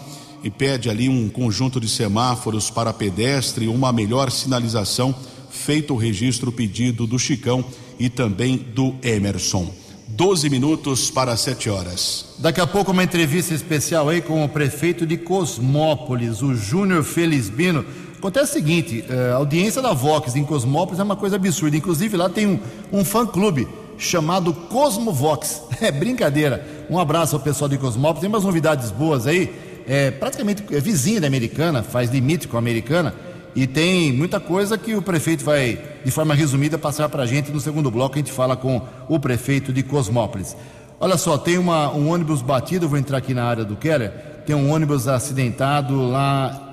e 0.43 0.51
pede 0.51 0.91
ali 0.91 1.09
um 1.09 1.29
conjunto 1.29 1.81
de 1.81 1.89
semáforos 1.89 2.71
para 2.71 2.93
pedestre, 2.93 3.69
uma 3.69 3.93
melhor 3.93 4.31
sinalização, 4.31 5.15
feito 5.51 5.95
o 5.95 5.97
registro 5.97 6.51
pedido 6.51 7.07
do 7.07 7.19
Chicão 7.19 7.65
e 7.99 8.09
também 8.09 8.57
do 8.57 8.95
Emerson. 9.03 9.73
12 10.09 10.51
minutos 10.51 11.11
para 11.11 11.37
7 11.37 11.71
horas. 11.71 12.35
Daqui 12.39 12.61
a 12.61 12.67
pouco 12.67 12.91
uma 12.91 13.03
entrevista 13.03 13.55
especial 13.55 14.09
aí 14.09 14.21
com 14.21 14.45
o 14.45 14.49
prefeito 14.49 15.07
de 15.07 15.17
Cosmópolis, 15.17 16.43
o 16.43 16.55
Júnior 16.55 17.03
Felizbino. 17.03 17.85
Acontece 18.19 18.51
o 18.51 18.55
seguinte, 18.55 19.05
eh, 19.09 19.31
a 19.33 19.37
audiência 19.37 19.81
da 19.81 19.93
Vox 19.93 20.37
em 20.37 20.45
Cosmópolis 20.45 21.01
é 21.01 21.03
uma 21.03 21.17
coisa 21.17 21.37
absurda. 21.37 21.77
Inclusive 21.77 22.17
lá 22.17 22.29
tem 22.29 22.47
um, 22.47 22.61
um 22.93 23.05
fã-clube 23.05 23.67
chamado 24.03 24.53
Cosmovox. 24.53 25.63
É 25.83 25.91
brincadeira. 25.91 26.65
Um 26.89 26.97
abraço 26.97 27.35
ao 27.35 27.43
pessoal 27.43 27.69
de 27.69 27.77
Cosmópolis. 27.77 28.21
Tem 28.21 28.29
umas 28.29 28.45
novidades 28.45 28.93
boas 28.93 29.27
aí. 29.27 29.53
É 29.85 30.13
praticamente 30.13 30.63
é 30.71 30.79
vizinha 30.79 31.21
da 31.21 31.27
Americana, 31.27 31.83
faz 31.83 32.09
limite 32.09 32.47
com 32.47 32.57
a 32.57 32.61
Americana. 32.61 33.13
E 33.53 33.67
tem 33.67 34.13
muita 34.13 34.39
coisa 34.39 34.79
que 34.79 34.95
o 34.95 35.03
prefeito 35.03 35.45
vai, 35.45 35.77
de 36.05 36.11
forma 36.13 36.35
resumida, 36.37 36.79
passar 36.79 37.09
para 37.09 37.25
a 37.25 37.27
gente. 37.27 37.51
No 37.51 37.59
segundo 37.59 37.91
bloco, 37.91 38.15
a 38.15 38.19
gente 38.19 38.31
fala 38.31 38.57
com 38.57 38.81
o 39.09 39.19
prefeito 39.19 39.73
de 39.73 39.83
Cosmópolis. 39.83 40.57
Olha 41.01 41.17
só, 41.17 41.37
tem 41.37 41.59
uma, 41.59 41.93
um 41.93 42.09
ônibus 42.09 42.43
batido, 42.43 42.89
vou 42.89 42.99
entrar 42.99 43.19
aqui 43.19 43.35
na 43.35 43.45
área 43.45 43.65
do 43.65 43.75
Keller. 43.75 44.13
Tem 44.47 44.55
um 44.55 44.73
ônibus 44.73 45.09
acidentado 45.09 46.01
lá 46.01 46.73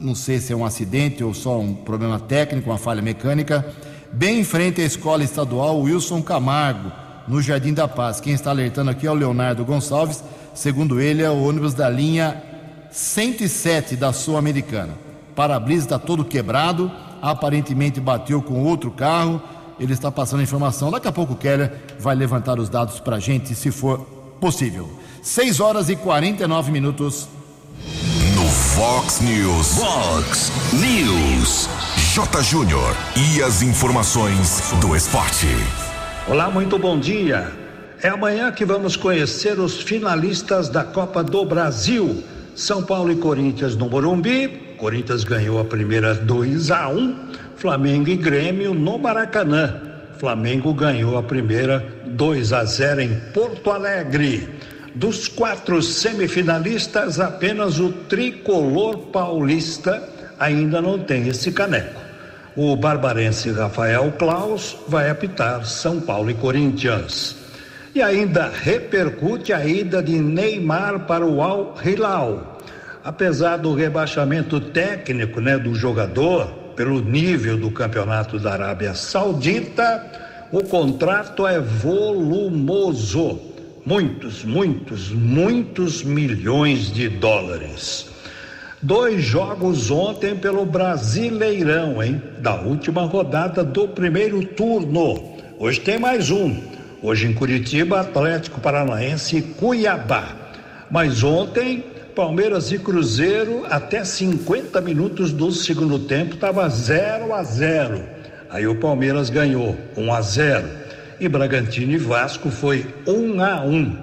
não 0.00 0.14
sei 0.14 0.40
se 0.40 0.52
é 0.52 0.56
um 0.56 0.64
acidente 0.64 1.22
ou 1.22 1.34
só 1.34 1.60
um 1.60 1.74
problema 1.74 2.18
técnico, 2.18 2.70
uma 2.70 2.78
falha 2.78 3.02
mecânica, 3.02 3.66
bem 4.12 4.40
em 4.40 4.44
frente 4.44 4.80
à 4.80 4.84
escola 4.84 5.22
estadual 5.22 5.80
Wilson 5.80 6.22
Camargo, 6.22 6.90
no 7.28 7.40
Jardim 7.40 7.72
da 7.72 7.86
Paz. 7.86 8.20
Quem 8.20 8.32
está 8.32 8.50
alertando 8.50 8.90
aqui 8.90 9.06
é 9.06 9.10
o 9.10 9.14
Leonardo 9.14 9.64
Gonçalves, 9.64 10.22
segundo 10.54 11.00
ele, 11.00 11.22
é 11.22 11.30
o 11.30 11.42
ônibus 11.42 11.74
da 11.74 11.88
linha 11.88 12.42
107 12.90 13.96
da 13.96 14.12
Sul-Americana. 14.12 14.94
Para-brisa 15.34 15.84
está 15.84 15.98
todo 15.98 16.24
quebrado, 16.24 16.90
aparentemente 17.22 18.00
bateu 18.00 18.42
com 18.42 18.64
outro 18.64 18.90
carro. 18.90 19.40
Ele 19.78 19.94
está 19.94 20.10
passando 20.10 20.40
a 20.40 20.42
informação. 20.42 20.90
Daqui 20.90 21.08
a 21.08 21.12
pouco 21.12 21.32
o 21.32 21.36
Keller 21.36 21.72
vai 21.98 22.14
levantar 22.14 22.58
os 22.58 22.68
dados 22.68 23.00
para 23.00 23.16
a 23.16 23.20
gente, 23.20 23.54
se 23.54 23.70
for 23.70 24.00
possível. 24.40 24.90
6 25.22 25.60
horas 25.60 25.88
e 25.88 25.96
49 25.96 26.70
minutos. 26.70 27.28
Fox 28.74 29.20
News. 29.20 29.78
Fox 29.78 30.52
News. 30.72 31.68
J. 32.12 32.42
Júnior. 32.42 32.96
E 33.16 33.40
as 33.40 33.62
informações 33.62 34.72
do 34.80 34.96
esporte. 34.96 35.46
Olá, 36.26 36.50
muito 36.50 36.76
bom 36.76 36.98
dia. 36.98 37.52
É 38.02 38.08
amanhã 38.08 38.50
que 38.50 38.64
vamos 38.64 38.96
conhecer 38.96 39.60
os 39.60 39.80
finalistas 39.80 40.68
da 40.68 40.82
Copa 40.82 41.22
do 41.22 41.44
Brasil. 41.44 42.24
São 42.56 42.82
Paulo 42.82 43.12
e 43.12 43.16
Corinthians 43.16 43.76
no 43.76 43.88
Morumbi. 43.88 44.48
Corinthians 44.76 45.22
ganhou 45.22 45.60
a 45.60 45.64
primeira 45.64 46.12
2 46.12 46.72
a 46.72 46.88
1. 46.88 47.28
Flamengo 47.54 48.08
e 48.08 48.16
Grêmio 48.16 48.74
no 48.74 48.98
Maracanã. 48.98 49.80
Flamengo 50.18 50.74
ganhou 50.74 51.16
a 51.16 51.22
primeira 51.22 51.78
2 52.06 52.52
a 52.52 52.64
0 52.64 53.02
em 53.02 53.14
Porto 53.32 53.70
Alegre. 53.70 54.48
Dos 54.96 55.28
quatro 55.28 55.80
semifinalistas, 55.80 57.20
apenas 57.20 57.78
o 57.78 57.92
tricolor 57.92 58.98
paulista 59.12 60.02
ainda 60.40 60.82
não 60.82 60.98
tem 60.98 61.28
esse 61.28 61.52
caneco. 61.52 61.99
O 62.62 62.76
barbarense 62.76 63.50
Rafael 63.52 64.12
Klaus 64.18 64.76
vai 64.86 65.08
apitar 65.08 65.64
São 65.64 65.98
Paulo 65.98 66.30
e 66.30 66.34
Corinthians. 66.34 67.34
E 67.94 68.02
ainda 68.02 68.50
repercute 68.50 69.50
a 69.50 69.64
ida 69.64 70.02
de 70.02 70.18
Neymar 70.18 71.06
para 71.06 71.24
o 71.24 71.40
Al 71.40 71.74
Hilal. 71.82 72.58
Apesar 73.02 73.56
do 73.56 73.72
rebaixamento 73.72 74.60
técnico 74.60 75.40
né, 75.40 75.56
do 75.56 75.74
jogador, 75.74 76.48
pelo 76.76 77.00
nível 77.00 77.56
do 77.56 77.70
campeonato 77.70 78.38
da 78.38 78.52
Arábia 78.52 78.94
Saudita, 78.94 80.04
o 80.52 80.62
contrato 80.62 81.46
é 81.46 81.58
volumoso 81.58 83.40
muitos, 83.86 84.44
muitos, 84.44 85.08
muitos 85.08 86.02
milhões 86.04 86.92
de 86.92 87.08
dólares. 87.08 88.09
Dois 88.82 89.22
jogos 89.22 89.90
ontem 89.90 90.34
pelo 90.34 90.64
Brasileirão, 90.64 92.02
hein? 92.02 92.22
Da 92.38 92.54
última 92.54 93.02
rodada 93.02 93.62
do 93.62 93.86
primeiro 93.86 94.42
turno. 94.42 95.36
Hoje 95.58 95.78
tem 95.80 95.98
mais 95.98 96.30
um. 96.30 96.56
Hoje 97.02 97.26
em 97.26 97.34
Curitiba, 97.34 98.00
Atlético 98.00 98.58
Paranaense 98.58 99.36
e 99.36 99.42
Cuiabá. 99.42 100.34
Mas 100.90 101.22
ontem, 101.22 101.84
Palmeiras 102.16 102.72
e 102.72 102.78
Cruzeiro, 102.78 103.66
até 103.68 104.02
50 104.02 104.80
minutos 104.80 105.30
do 105.30 105.52
segundo 105.52 105.98
tempo, 105.98 106.36
estava 106.36 106.66
0 106.66 107.34
a 107.34 107.42
0. 107.42 108.02
Aí 108.48 108.66
o 108.66 108.76
Palmeiras 108.76 109.28
ganhou 109.28 109.76
1 109.94 110.10
a 110.10 110.22
0 110.22 110.68
e 111.20 111.28
Bragantino 111.28 111.92
e 111.92 111.98
Vasco 111.98 112.48
foi 112.48 112.86
um 113.06 113.42
a 113.42 113.60
um. 113.60 113.94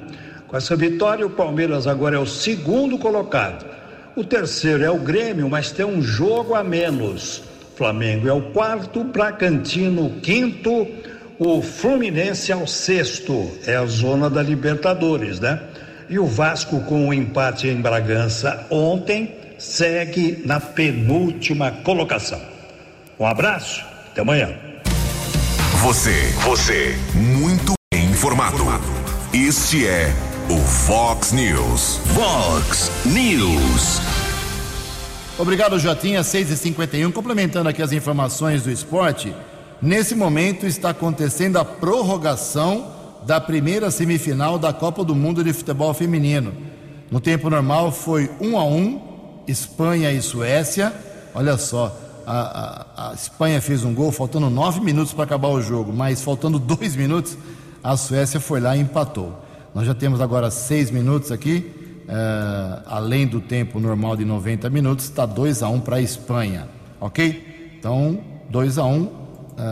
Com 0.48 0.56
essa 0.56 0.76
vitória, 0.76 1.26
o 1.26 1.32
Palmeiras 1.32 1.88
agora 1.88 2.16
é 2.16 2.20
o 2.20 2.28
segundo 2.28 3.00
colocado. 3.00 3.77
O 4.17 4.23
terceiro 4.23 4.84
é 4.84 4.89
o 4.89 4.97
Grêmio, 4.97 5.47
mas 5.47 5.69
tem 5.69 5.86
um 5.86 6.01
jogo 6.01 6.56
a 6.56 6.63
menos. 6.63 7.43
Flamengo 7.75 8.27
é 8.27 8.34
o 8.34 8.41
quarto, 8.41 9.03
Bragantino 9.03 10.10
quinto, 10.23 10.88
o 11.38 11.62
Fluminense 11.62 12.51
é 12.51 12.56
o 12.56 12.65
sexto. 12.65 13.51
É 13.67 13.75
a 13.75 13.86
zona 13.86 14.27
da 14.27 14.41
Libertadores, 14.41 15.39
né? 15.39 15.62
E 16.10 16.17
o 16.17 16.25
Vasco, 16.25 16.82
com 16.86 17.08
o 17.08 17.13
empate 17.13 17.67
em 17.67 17.80
Bragança 17.80 18.65
ontem, 18.71 19.36
segue 19.60 20.41
na 20.43 20.60
penúltima 20.60 21.69
colocação. 21.84 22.41
Um 23.19 23.27
abraço, 23.27 23.86
até 24.10 24.21
amanhã. 24.21 24.49
Você, 25.84 26.34
você, 26.43 26.95
muito 27.13 27.73
bem 27.93 28.06
informado. 28.06 28.65
Este 29.32 29.86
é 29.86 30.12
o 30.49 30.57
Fox 30.60 31.33
News. 31.33 31.99
Fox 32.15 32.89
News. 33.05 33.99
Obrigado, 35.38 35.77
Jotinha. 35.77 36.21
6h51. 36.21 37.12
Complementando 37.12 37.67
aqui 37.67 37.81
as 37.81 37.91
informações 37.91 38.63
do 38.63 38.71
esporte. 38.71 39.36
Nesse 39.81 40.15
momento 40.15 40.65
está 40.65 40.91
acontecendo 40.91 41.57
a 41.57 41.65
prorrogação 41.65 42.93
da 43.25 43.41
primeira 43.41 43.91
semifinal 43.91 44.57
da 44.57 44.71
Copa 44.71 45.03
do 45.03 45.13
Mundo 45.13 45.43
de 45.43 45.51
Futebol 45.51 45.93
Feminino. 45.93 46.53
No 47.12 47.19
tempo 47.19 47.49
normal 47.49 47.91
foi 47.91 48.31
1 48.39 48.57
a 48.57 48.63
1, 48.63 49.43
Espanha 49.47 50.13
e 50.13 50.21
Suécia. 50.21 50.93
Olha 51.36 51.57
só, 51.57 51.93
a, 52.25 52.86
a, 52.95 53.10
a 53.12 53.13
Espanha 53.13 53.62
fez 53.62 53.83
um 53.83 53.93
gol 53.93 54.13
faltando 54.13 54.49
nove 54.49 54.79
minutos 54.79 55.13
para 55.13 55.25
acabar 55.25 55.49
o 55.49 55.62
jogo, 55.62 55.91
mas 55.91 56.21
faltando 56.21 56.57
dois 56.57 56.95
minutos, 56.95 57.38
a 57.83 57.97
Suécia 57.97 58.39
foi 58.39 58.62
lá 58.62 58.77
e 58.77 58.79
empatou. 58.79 59.46
Nós 59.78 59.86
já 59.86 59.94
temos 59.94 60.20
agora 60.22 60.50
seis 60.50 60.90
minutos 60.90 61.32
aqui, 61.32 61.63
uh, 62.10 62.82
além 62.88 63.28
do 63.28 63.40
tempo 63.40 63.80
normal 63.80 64.18
de 64.18 64.26
90 64.26 64.72
minutos, 64.72 65.06
está 65.06 65.24
2 65.24 65.62
a 65.62 65.70
1 65.70 65.76
um 65.76 65.80
para 65.80 65.98
a 65.98 66.02
Espanha, 66.02 66.68
ok? 67.00 67.76
Então, 67.78 68.20
2 68.50 68.80
a 68.80 68.86
1 68.86 68.92
um, 68.92 69.04
uh, 69.04 69.13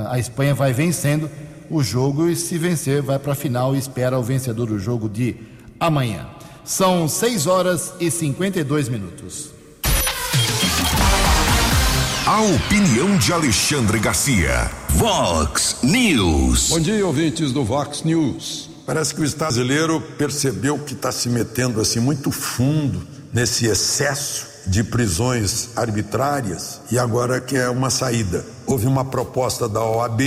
a 0.09 0.19
Espanha 0.19 0.53
vai 0.53 0.71
vencendo 0.73 1.27
o 1.71 1.81
jogo 1.81 2.29
e 2.29 2.35
se 2.35 2.55
vencer 2.55 3.01
vai 3.01 3.17
para 3.17 3.31
a 3.31 3.35
final 3.35 3.75
e 3.75 3.79
espera 3.79 4.19
o 4.19 4.21
vencedor 4.21 4.67
do 4.67 4.77
jogo 4.77 5.09
de 5.09 5.37
amanhã. 5.79 6.27
São 6.63 7.07
6 7.07 7.47
horas 7.47 7.95
e 7.99 8.11
52 8.11 8.87
minutos. 8.89 9.49
A 12.27 12.41
opinião 12.43 13.17
de 13.17 13.33
Alexandre 13.33 13.97
Garcia. 13.97 14.69
Vox 14.87 15.79
News. 15.81 16.69
Bom 16.69 16.79
dia, 16.79 17.03
ouvintes 17.07 17.51
do 17.51 17.63
Vox 17.63 18.03
News. 18.03 18.74
Parece 18.85 19.15
que 19.15 19.21
o 19.21 19.25
Estado 19.25 19.55
brasileiro 19.55 19.99
percebeu 20.17 20.77
que 20.77 20.93
está 20.93 21.11
se 21.11 21.27
metendo 21.29 21.81
assim 21.81 21.99
muito 21.99 22.29
fundo 22.29 23.01
nesse 23.33 23.65
excesso 23.65 24.45
de 24.67 24.83
prisões 24.83 25.69
arbitrárias 25.75 26.81
e 26.91 26.99
agora 26.99 27.41
quer 27.41 27.69
uma 27.69 27.89
saída. 27.89 28.45
Houve 28.65 28.85
uma 28.85 29.05
proposta 29.05 29.69
da 29.69 29.83
OAB 29.83 30.21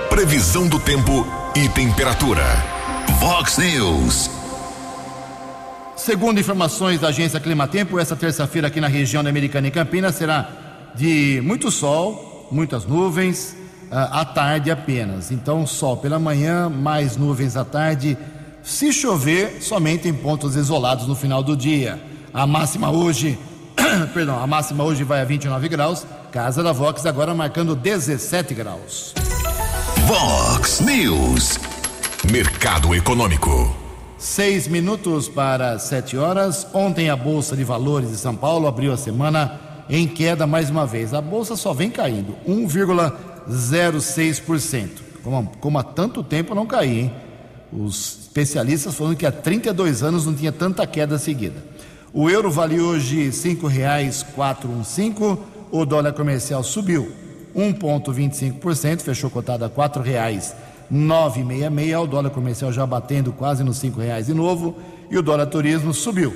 Previsão 0.09 0.69
do 0.69 0.79
tempo 0.79 1.27
e 1.57 1.69
temperatura. 1.71 2.45
Vox 3.19 3.59
News. 3.59 4.31
Segundo 5.97 6.39
informações 6.39 7.01
da 7.01 7.09
agência 7.09 7.41
Climatempo, 7.41 7.99
essa 7.99 8.15
terça-feira 8.15 8.69
aqui 8.69 8.81
na 8.81 8.87
região 8.87 9.25
da 9.25 9.31
Americana 9.31 9.67
e 9.67 9.73
Campinas 9.73 10.15
será 10.15 10.49
de 10.95 11.41
muito 11.43 11.73
sol, 11.73 12.49
muitas 12.53 12.87
nuvens, 12.87 13.57
uh, 13.91 13.97
à 14.13 14.25
tarde 14.25 14.71
apenas. 14.71 15.33
Então, 15.33 15.67
sol 15.67 15.97
pela 15.97 16.21
manhã, 16.21 16.69
mais 16.69 17.17
nuvens 17.17 17.57
à 17.57 17.65
tarde. 17.65 18.17
Se 18.63 18.93
chover, 18.93 19.61
somente 19.61 20.07
em 20.07 20.15
pontos 20.15 20.55
isolados 20.55 21.09
no 21.09 21.17
final 21.17 21.43
do 21.43 21.57
dia. 21.57 22.01
A 22.33 22.47
máxima 22.47 22.93
hoje, 22.93 23.37
perdão, 24.15 24.41
a 24.41 24.47
máxima 24.47 24.85
hoje 24.85 25.03
vai 25.03 25.21
a 25.21 25.25
29 25.25 25.69
graus 25.69 26.07
Casa 26.33 26.61
da 26.63 26.73
Vox 26.73 27.05
agora 27.05 27.35
marcando 27.35 27.77
17 27.77 28.55
graus. 28.55 29.13
Vox 30.07 30.81
News. 30.81 31.59
Mercado 32.33 32.95
Econômico. 32.95 33.77
Seis 34.17 34.67
minutos 34.67 35.29
para 35.29 35.79
sete 35.79 36.17
horas. 36.17 36.67
Ontem 36.73 37.11
a 37.11 37.17
Bolsa 37.17 37.55
de 37.55 37.65
Valores 37.65 38.11
de 38.11 38.17
São 38.17 38.35
Paulo 38.35 38.67
abriu 38.67 38.95
a 38.95 38.97
semana 38.97 39.61
em 39.91 40.09
queda 40.09 40.47
mais 40.47 40.71
uma 40.71 40.87
vez. 40.87 41.13
A 41.13 41.21
Bolsa 41.21 41.55
só 41.55 41.75
vem 41.75 41.91
caindo, 41.91 42.35
1,06%. 42.49 44.89
Como, 45.23 45.53
como 45.61 45.79
há 45.79 45.83
tanto 45.83 46.25
tempo 46.25 46.55
não 46.55 46.65
caía, 46.65 47.03
hein? 47.03 47.13
Os 47.71 48.21
especialistas 48.23 48.95
falando 48.95 49.17
que 49.17 49.27
há 49.27 49.33
32 49.33 50.03
anos 50.03 50.25
não 50.25 50.33
tinha 50.33 50.51
tanta 50.51 50.87
queda 50.87 51.19
seguida. 51.19 51.63
O 52.11 52.31
euro 52.31 52.51
vale 52.51 52.81
hoje 52.81 53.25
R$ 53.25 53.33
5,415 53.33 55.52
o 55.73 55.85
dólar 55.87 56.13
comercial 56.13 56.63
subiu 56.63 57.11
1,25%, 57.57 59.01
fechou 59.01 59.31
cotado 59.31 59.65
a 59.65 59.69
R$ 59.69 59.75
4,966. 59.75 62.03
O 62.03 62.07
dólar 62.07 62.29
comercial 62.31 62.71
já 62.71 62.87
batendo 62.87 63.33
quase 63.33 63.65
nos 63.65 63.83
R$ 63.83 63.91
reais 63.97 64.27
de 64.27 64.35
novo. 64.35 64.77
E 65.11 65.19
o 65.19 65.23
dólar 65.23 65.47
turismo 65.47 65.93
subiu 65.93 66.33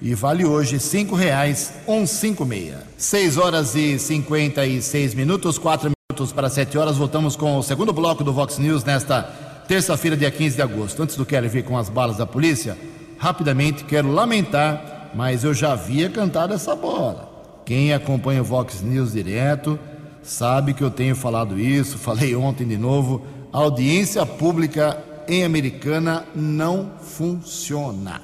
e 0.00 0.14
vale 0.14 0.44
hoje 0.44 0.76
R$ 0.76 0.80
5,156. 0.80 2.74
6 2.96 3.36
horas 3.36 3.74
e 3.74 3.98
56 3.98 5.14
minutos, 5.14 5.58
4 5.58 5.90
minutos 6.10 6.32
para 6.32 6.48
7 6.48 6.78
horas. 6.78 6.96
Voltamos 6.96 7.34
com 7.34 7.58
o 7.58 7.62
segundo 7.62 7.92
bloco 7.92 8.24
do 8.24 8.32
Vox 8.32 8.58
News 8.58 8.84
nesta 8.84 9.22
terça-feira, 9.66 10.16
dia 10.16 10.30
15 10.30 10.56
de 10.56 10.62
agosto. 10.62 11.02
Antes 11.02 11.16
do 11.16 11.26
Kelly 11.26 11.48
vir 11.48 11.64
com 11.64 11.76
as 11.76 11.88
balas 11.88 12.16
da 12.16 12.26
polícia, 12.26 12.78
rapidamente 13.18 13.82
quero 13.84 14.08
lamentar, 14.10 15.10
mas 15.14 15.42
eu 15.42 15.52
já 15.52 15.72
havia 15.72 16.08
cantado 16.08 16.54
essa 16.54 16.76
bola. 16.76 17.37
Quem 17.68 17.92
acompanha 17.92 18.40
o 18.40 18.44
Vox 18.44 18.80
News 18.80 19.12
direto 19.12 19.78
sabe 20.22 20.72
que 20.72 20.82
eu 20.82 20.90
tenho 20.90 21.14
falado 21.14 21.60
isso, 21.60 21.98
falei 22.00 22.34
ontem 22.34 22.66
de 22.66 22.78
novo. 22.78 23.20
A 23.52 23.58
audiência 23.58 24.24
pública 24.24 24.98
em 25.28 25.44
Americana 25.44 26.24
não 26.34 26.92
funciona. 26.98 28.22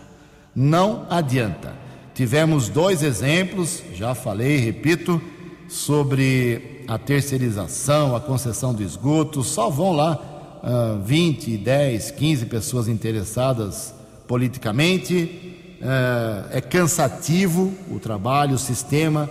Não 0.57 1.07
adianta. 1.11 1.75
Tivemos 2.15 2.71
dois 2.71 3.03
exemplos, 3.03 3.83
já 3.93 4.15
falei, 4.15 4.57
repito, 4.57 5.21
sobre 5.69 6.83
a 6.89 6.97
terceirização, 6.97 8.17
a 8.17 8.23
concessão 8.23 8.73
do 8.73 8.83
esgoto. 8.83 9.43
Só 9.43 9.69
vão 9.69 9.93
lá 9.93 10.63
uh, 10.63 11.03
20, 11.05 11.59
10, 11.59 12.13
15 12.13 12.47
pessoas 12.47 12.89
interessadas 12.89 13.95
politicamente 14.27 15.54
é, 15.81 16.59
é 16.59 16.61
cansativo 16.61 17.73
o 17.91 17.99
trabalho, 17.99 18.55
o 18.55 18.59
sistema, 18.59 19.31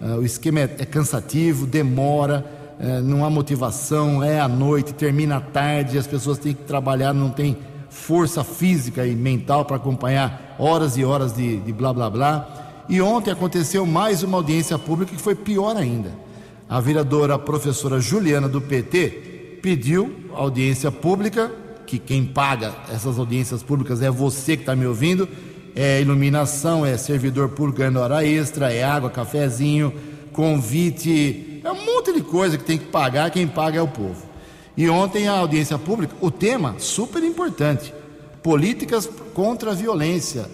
é, 0.00 0.14
o 0.14 0.24
esquema 0.24 0.60
é, 0.60 0.76
é 0.78 0.84
cansativo, 0.84 1.66
demora, 1.66 2.44
é, 2.78 3.00
não 3.00 3.24
há 3.24 3.30
motivação, 3.30 4.22
é 4.22 4.40
à 4.40 4.48
noite, 4.48 4.92
termina 4.92 5.36
à 5.36 5.40
tarde, 5.40 5.98
as 5.98 6.06
pessoas 6.06 6.38
têm 6.38 6.54
que 6.54 6.64
trabalhar, 6.64 7.12
não 7.12 7.30
tem 7.30 7.56
força 7.88 8.42
física 8.42 9.06
e 9.06 9.14
mental 9.14 9.64
para 9.64 9.76
acompanhar 9.76 10.56
horas 10.58 10.96
e 10.96 11.04
horas 11.04 11.32
de, 11.32 11.58
de 11.58 11.72
blá 11.72 11.92
blá 11.92 12.10
blá. 12.10 12.84
E 12.88 13.00
ontem 13.00 13.30
aconteceu 13.30 13.86
mais 13.86 14.22
uma 14.22 14.38
audiência 14.38 14.78
pública 14.78 15.14
que 15.14 15.22
foi 15.22 15.34
pior 15.34 15.76
ainda. 15.76 16.10
A 16.68 16.80
vereadora 16.80 17.38
professora 17.38 18.00
Juliana 18.00 18.48
do 18.48 18.60
PT 18.60 19.58
pediu 19.62 20.10
audiência 20.34 20.90
pública, 20.90 21.52
que 21.86 21.98
quem 21.98 22.24
paga 22.24 22.72
essas 22.92 23.18
audiências 23.18 23.62
públicas 23.62 24.02
é 24.02 24.10
você 24.10 24.56
que 24.56 24.62
está 24.62 24.74
me 24.74 24.86
ouvindo, 24.86 25.28
é 25.74 26.00
iluminação, 26.00 26.84
é 26.84 26.96
servidor 26.96 27.48
público 27.50 27.78
ganhando 27.78 28.00
hora 28.00 28.24
extra, 28.24 28.72
é 28.72 28.82
água, 28.82 29.10
cafezinho, 29.10 29.92
convite, 30.32 31.60
é 31.64 31.70
um 31.70 31.84
monte 31.84 32.12
de 32.12 32.20
coisa 32.22 32.58
que 32.58 32.64
tem 32.64 32.78
que 32.78 32.86
pagar, 32.86 33.30
quem 33.30 33.46
paga 33.46 33.78
é 33.78 33.82
o 33.82 33.88
povo. 33.88 34.22
E 34.76 34.88
ontem 34.88 35.28
a 35.28 35.32
audiência 35.32 35.78
pública, 35.78 36.14
o 36.20 36.30
tema 36.30 36.76
super 36.78 37.22
importante, 37.22 37.92
políticas 38.42 39.08
contra 39.34 39.70
a 39.70 39.74
violência, 39.74 40.46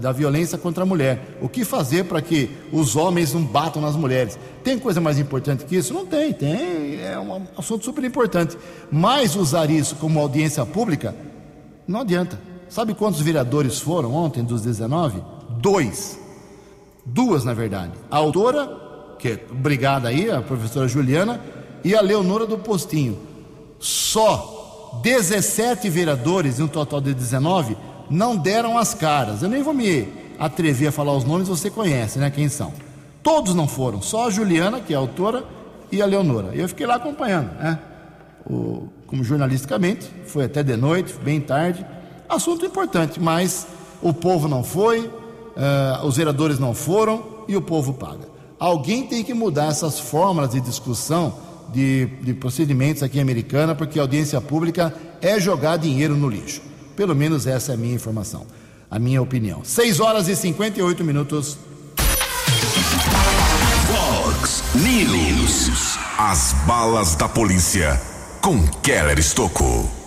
da 0.00 0.12
violência 0.12 0.56
contra 0.56 0.84
a 0.84 0.86
mulher. 0.86 1.36
O 1.42 1.48
que 1.48 1.64
fazer 1.64 2.04
para 2.04 2.22
que 2.22 2.48
os 2.72 2.96
homens 2.96 3.34
não 3.34 3.42
batam 3.42 3.82
nas 3.82 3.96
mulheres? 3.96 4.38
Tem 4.62 4.78
coisa 4.78 5.00
mais 5.00 5.18
importante 5.18 5.64
que 5.64 5.76
isso? 5.76 5.92
Não 5.92 6.06
tem, 6.06 6.32
tem, 6.32 7.00
é 7.02 7.18
um 7.18 7.42
assunto 7.58 7.84
super 7.84 8.04
importante. 8.04 8.56
Mas 8.90 9.34
usar 9.34 9.70
isso 9.70 9.96
como 9.96 10.20
audiência 10.20 10.64
pública 10.64 11.14
não 11.86 12.00
adianta. 12.00 12.38
Sabe 12.74 12.92
quantos 12.92 13.20
vereadores 13.20 13.78
foram 13.78 14.12
ontem 14.12 14.42
dos 14.42 14.62
19? 14.62 15.22
Dois. 15.60 16.18
Duas, 17.06 17.44
na 17.44 17.54
verdade. 17.54 17.92
A 18.10 18.16
autora, 18.16 18.68
que 19.16 19.28
é 19.28 19.46
obrigada 19.48 20.08
aí, 20.08 20.28
a 20.28 20.42
professora 20.42 20.88
Juliana, 20.88 21.40
e 21.84 21.94
a 21.94 22.00
Leonora 22.00 22.48
do 22.48 22.58
Postinho. 22.58 23.16
Só 23.78 25.00
17 25.04 25.88
vereadores, 25.88 26.58
em 26.58 26.64
um 26.64 26.66
total 26.66 27.00
de 27.00 27.14
19, 27.14 27.76
não 28.10 28.36
deram 28.36 28.76
as 28.76 28.92
caras. 28.92 29.40
Eu 29.40 29.48
nem 29.48 29.62
vou 29.62 29.72
me 29.72 30.08
atrever 30.36 30.88
a 30.88 30.92
falar 30.92 31.16
os 31.16 31.22
nomes, 31.22 31.46
você 31.46 31.70
conhece, 31.70 32.18
né? 32.18 32.28
Quem 32.28 32.48
são? 32.48 32.72
Todos 33.22 33.54
não 33.54 33.68
foram, 33.68 34.02
só 34.02 34.26
a 34.26 34.30
Juliana, 34.30 34.80
que 34.80 34.92
é 34.92 34.96
a 34.96 34.98
autora, 34.98 35.44
e 35.92 36.02
a 36.02 36.06
Leonora. 36.06 36.50
Eu 36.52 36.68
fiquei 36.68 36.86
lá 36.86 36.96
acompanhando, 36.96 37.52
né? 37.56 37.78
O, 38.44 38.88
como 39.06 39.22
jornalisticamente, 39.22 40.10
foi 40.26 40.46
até 40.46 40.60
de 40.64 40.76
noite, 40.76 41.14
bem 41.22 41.40
tarde. 41.40 41.93
Assunto 42.34 42.66
importante, 42.66 43.20
mas 43.20 43.64
o 44.02 44.12
povo 44.12 44.48
não 44.48 44.64
foi, 44.64 45.06
uh, 45.06 46.04
os 46.04 46.16
vereadores 46.16 46.58
não 46.58 46.74
foram 46.74 47.22
e 47.46 47.56
o 47.56 47.62
povo 47.62 47.94
paga. 47.94 48.28
Alguém 48.58 49.06
tem 49.06 49.22
que 49.22 49.32
mudar 49.32 49.66
essas 49.66 50.00
fórmulas 50.00 50.50
de 50.50 50.60
discussão 50.60 51.34
de, 51.72 52.06
de 52.22 52.34
procedimentos 52.34 53.02
aqui 53.02 53.18
em 53.18 53.20
Americana, 53.20 53.74
porque 53.74 53.98
a 53.98 54.02
audiência 54.02 54.40
pública 54.40 54.92
é 55.22 55.38
jogar 55.38 55.76
dinheiro 55.76 56.16
no 56.16 56.28
lixo. 56.28 56.60
Pelo 56.96 57.14
menos 57.14 57.46
essa 57.46 57.72
é 57.72 57.74
a 57.74 57.78
minha 57.78 57.94
informação, 57.94 58.46
a 58.90 58.98
minha 58.98 59.22
opinião. 59.22 59.60
6 59.62 60.00
horas 60.00 60.28
e 60.28 60.34
58 60.34 61.04
minutos. 61.04 61.56
Fox 63.86 64.62
News. 64.74 65.98
As 66.18 66.52
balas 66.66 67.14
da 67.14 67.28
polícia 67.28 68.00
com 68.40 68.66
Keller 68.82 69.18
Estocou. 69.18 70.03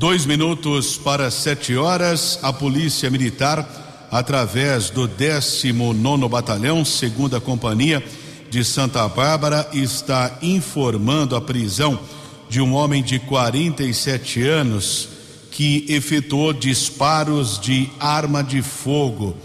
Dois 0.00 0.24
minutos 0.24 0.96
para 0.96 1.30
sete 1.30 1.76
horas, 1.76 2.38
a 2.42 2.54
Polícia 2.54 3.10
Militar, 3.10 4.08
através 4.10 4.88
do 4.88 5.06
19 5.06 6.26
Batalhão, 6.26 6.86
segunda 6.86 7.38
Companhia 7.38 8.02
de 8.48 8.64
Santa 8.64 9.06
Bárbara, 9.08 9.68
está 9.74 10.38
informando 10.40 11.36
a 11.36 11.40
prisão 11.42 12.00
de 12.48 12.62
um 12.62 12.72
homem 12.72 13.02
de 13.02 13.18
47 13.18 14.42
anos 14.42 15.06
que 15.50 15.84
efetuou 15.86 16.54
disparos 16.54 17.60
de 17.60 17.90
arma 18.00 18.42
de 18.42 18.62
fogo. 18.62 19.36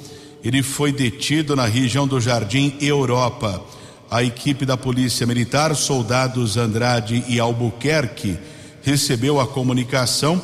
Ele 0.42 0.64
foi 0.64 0.94
detido 0.94 1.54
na 1.54 1.66
região 1.66 2.08
do 2.08 2.22
Jardim 2.22 2.76
Europa. 2.80 3.62
A 4.10 4.24
equipe 4.24 4.66
da 4.66 4.78
Polícia 4.78 5.28
Militar, 5.28 5.76
soldados 5.76 6.56
Andrade 6.56 7.26
e 7.28 7.42
Albuquerque, 7.42 8.40
recebeu 8.86 9.40
a 9.40 9.48
comunicação 9.48 10.40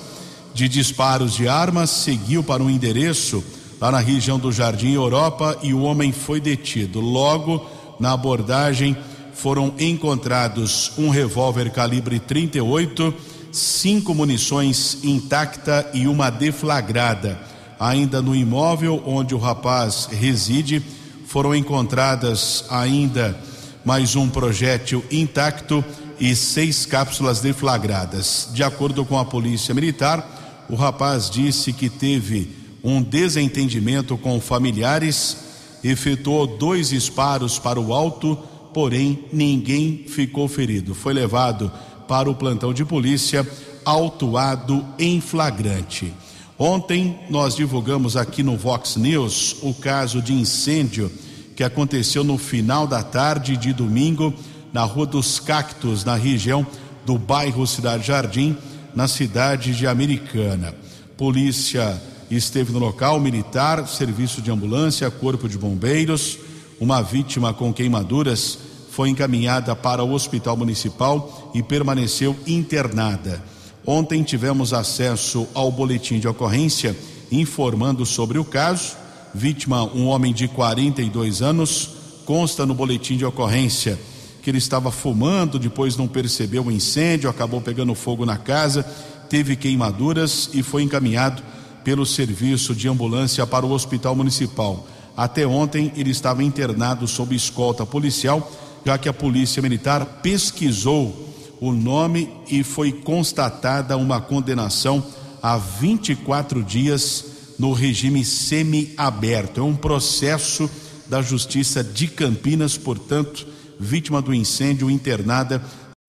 de 0.52 0.68
disparos 0.68 1.36
de 1.36 1.48
armas, 1.48 1.92
seguiu 1.92 2.44
para 2.44 2.64
um 2.64 2.72
endereço 2.72 3.44
lá 3.80 3.92
na 3.92 4.00
região 4.00 4.40
do 4.40 4.52
Jardim 4.52 4.94
Europa 4.94 5.60
e 5.62 5.76
o 5.76 5.84
homem 5.84 6.12
foi 6.12 6.42
detido. 6.42 7.00
Logo, 7.00 7.64
na 8.00 8.14
abordagem, 8.14 8.98
foram 9.36 9.76
encontrados 9.80 10.92
um 10.98 11.10
revólver 11.10 11.70
calibre 11.70 12.20
38, 12.20 13.14
cinco 13.52 14.16
munições 14.16 14.98
intacta 15.04 15.88
e 15.94 16.08
uma 16.08 16.32
deflagrada. 16.32 17.40
Ainda 17.80 18.24
no 18.24 18.36
imóvel 18.36 19.04
onde 19.06 19.36
o 19.36 19.40
rapaz 19.40 20.10
reside, 20.12 20.82
foram 21.28 21.56
encontradas 21.56 22.66
ainda 22.72 23.40
mais 23.86 24.16
um 24.16 24.28
projétil 24.28 25.04
intacto 25.12 25.84
e 26.22 26.36
seis 26.36 26.86
cápsulas 26.86 27.42
deflagradas. 27.42 28.48
De 28.54 28.64
acordo 28.64 29.04
com 29.04 29.18
a 29.18 29.26
Polícia 29.26 29.74
Militar, 29.74 30.66
o 30.70 30.76
rapaz 30.76 31.32
disse 31.32 31.74
que 31.74 31.90
teve 31.90 32.48
um 32.84 33.02
desentendimento 33.02 34.16
com 34.16 34.40
familiares, 34.40 35.38
efetuou 35.84 36.46
dois 36.46 36.90
disparos 36.90 37.58
para 37.58 37.82
o 37.82 37.92
alto, 37.92 38.38
porém 38.72 39.26
ninguém 39.34 40.06
ficou 40.08 40.48
ferido. 40.48 40.94
Foi 40.94 41.12
levado 41.12 41.72
para 42.08 42.30
o 42.30 42.36
plantão 42.36 42.72
de 42.72 42.86
polícia, 42.86 43.46
autuado 43.84 44.86
em 45.00 45.20
flagrante. 45.20 46.14
Ontem 46.56 47.20
nós 47.32 47.56
divulgamos 47.56 48.16
aqui 48.16 48.44
no 48.44 48.56
Vox 48.56 48.96
News 48.96 49.56
o 49.64 49.74
caso 49.74 50.22
de 50.22 50.34
incêndio 50.34 51.12
que 51.56 51.64
aconteceu 51.64 52.24
no 52.24 52.38
final 52.38 52.86
da 52.86 53.02
tarde 53.02 53.58
de 53.58 53.74
domingo 53.74 54.32
na 54.74 54.84
Rua 54.84 55.06
dos 55.06 55.40
Cactos, 55.40 56.06
na 56.06 56.16
região 56.16 56.66
do 57.06 57.18
bairro 57.18 57.66
Cidade 57.68 58.08
Jardim, 58.08 58.58
na 58.96 59.08
cidade 59.08 59.76
de 59.76 59.88
Americana. 59.88 60.74
Polícia 61.18 62.02
esteve 62.30 62.72
no 62.72 62.80
local, 62.80 63.20
militar, 63.20 63.88
serviço 63.88 64.42
de 64.42 64.52
ambulância, 64.52 65.10
corpo 65.12 65.48
de 65.48 65.58
bombeiros. 65.58 66.38
Uma 66.80 67.02
vítima 67.02 67.54
com 67.54 67.74
queimaduras 67.74 68.58
foi 68.90 69.10
encaminhada 69.10 69.76
para 69.76 70.04
o 70.04 70.14
hospital 70.14 70.58
municipal 70.58 71.52
e 71.54 71.62
permaneceu 71.62 72.36
internada. 72.48 73.42
Ontem 73.86 74.24
tivemos 74.24 74.74
acesso 74.74 75.48
ao 75.54 75.72
boletim 75.72 76.20
de 76.20 76.28
ocorrência 76.28 76.96
informando 77.32 78.06
sobre 78.06 78.38
o 78.38 78.46
caso. 78.46 78.96
Vítima, 79.34 79.84
um 79.84 80.08
homem 80.08 80.34
de 80.34 80.48
42 80.48 81.42
anos, 81.42 81.90
consta 82.26 82.66
no 82.66 82.74
boletim 82.74 83.18
de 83.18 83.26
ocorrência 83.26 83.98
que 84.42 84.50
ele 84.50 84.58
estava 84.58 84.92
fumando, 84.92 85.60
depois 85.60 85.96
não 85.96 86.08
percebeu 86.08 86.66
o 86.66 86.72
incêndio, 86.72 87.30
acabou 87.30 87.62
pegando 87.62 87.94
fogo 87.94 88.26
na 88.26 88.38
casa, 88.38 88.84
teve 89.30 89.56
queimaduras 89.56 90.50
e 90.54 90.64
foi 90.64 90.84
encaminhado 90.84 91.44
pelo 91.84 92.06
serviço 92.06 92.76
de 92.76 92.88
ambulância 92.88 93.46
para 93.46 93.66
o 93.66 93.72
hospital 93.72 94.16
municipal. 94.16 94.88
Até 95.16 95.46
ontem 95.46 95.92
ele 95.96 96.10
estava 96.10 96.44
internado 96.44 97.08
sob 97.08 97.36
escolta 97.36 97.86
policial, 97.86 98.52
já 98.86 98.98
que 98.98 99.10
a 99.10 99.14
polícia 99.14 99.62
militar 99.62 100.20
pesquisou 100.24 101.30
o 101.60 101.72
nome 101.72 102.30
e 102.50 102.64
foi 102.64 102.92
constatada 102.92 103.96
uma 103.96 104.20
condenação 104.20 105.04
a 105.42 105.58
24 105.58 106.64
dias 106.64 107.26
no 107.60 107.74
regime 107.74 108.26
semi-aberto. 108.26 109.60
É 109.60 109.64
um 109.64 109.76
processo 109.76 110.70
da 111.08 111.22
Justiça 111.22 111.84
de 111.84 112.08
Campinas, 112.08 112.78
portanto, 112.78 113.46
vítima 113.82 114.22
do 114.22 114.34
incêndio 114.34 114.90
internada 114.90 115.62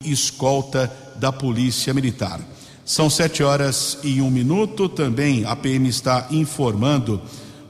escolta 0.05 0.93
da 1.17 1.33
Polícia 1.33 1.95
Militar. 1.95 2.41
São 2.85 3.09
sete 3.09 3.43
horas 3.43 3.99
e 4.03 4.21
um 4.21 4.31
minuto. 4.31 4.89
Também 4.89 5.45
a 5.45 5.57
PM 5.57 5.89
está 5.89 6.27
informando 6.31 7.21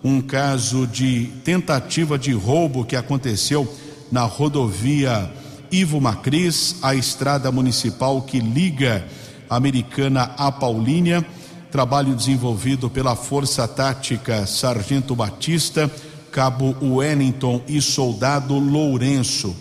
um 0.02 0.20
caso 0.20 0.86
de 0.86 1.26
tentativa 1.44 2.18
de 2.18 2.32
roubo 2.32 2.84
que 2.84 2.96
aconteceu 2.96 3.72
na 4.10 4.22
rodovia 4.22 5.30
Ivo 5.70 6.00
Macris, 6.00 6.76
a 6.82 6.94
estrada 6.94 7.50
municipal 7.52 8.20
que 8.22 8.40
liga 8.40 9.06
a 9.48 9.56
Americana 9.56 10.32
a 10.36 10.50
Paulínia. 10.50 11.24
Trabalho 11.70 12.14
desenvolvido 12.14 12.90
pela 12.90 13.14
Força 13.14 13.66
Tática 13.68 14.46
Sargento 14.46 15.14
Batista, 15.14 15.90
Cabo 16.30 16.76
Wellington 16.82 17.62
e 17.68 17.80
Soldado 17.80 18.58
Lourenço. 18.58 19.54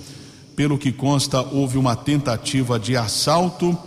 Pelo 0.55 0.77
que 0.77 0.91
consta, 0.91 1.41
houve 1.41 1.77
uma 1.77 1.95
tentativa 1.95 2.79
de 2.79 2.95
assalto 2.95 3.77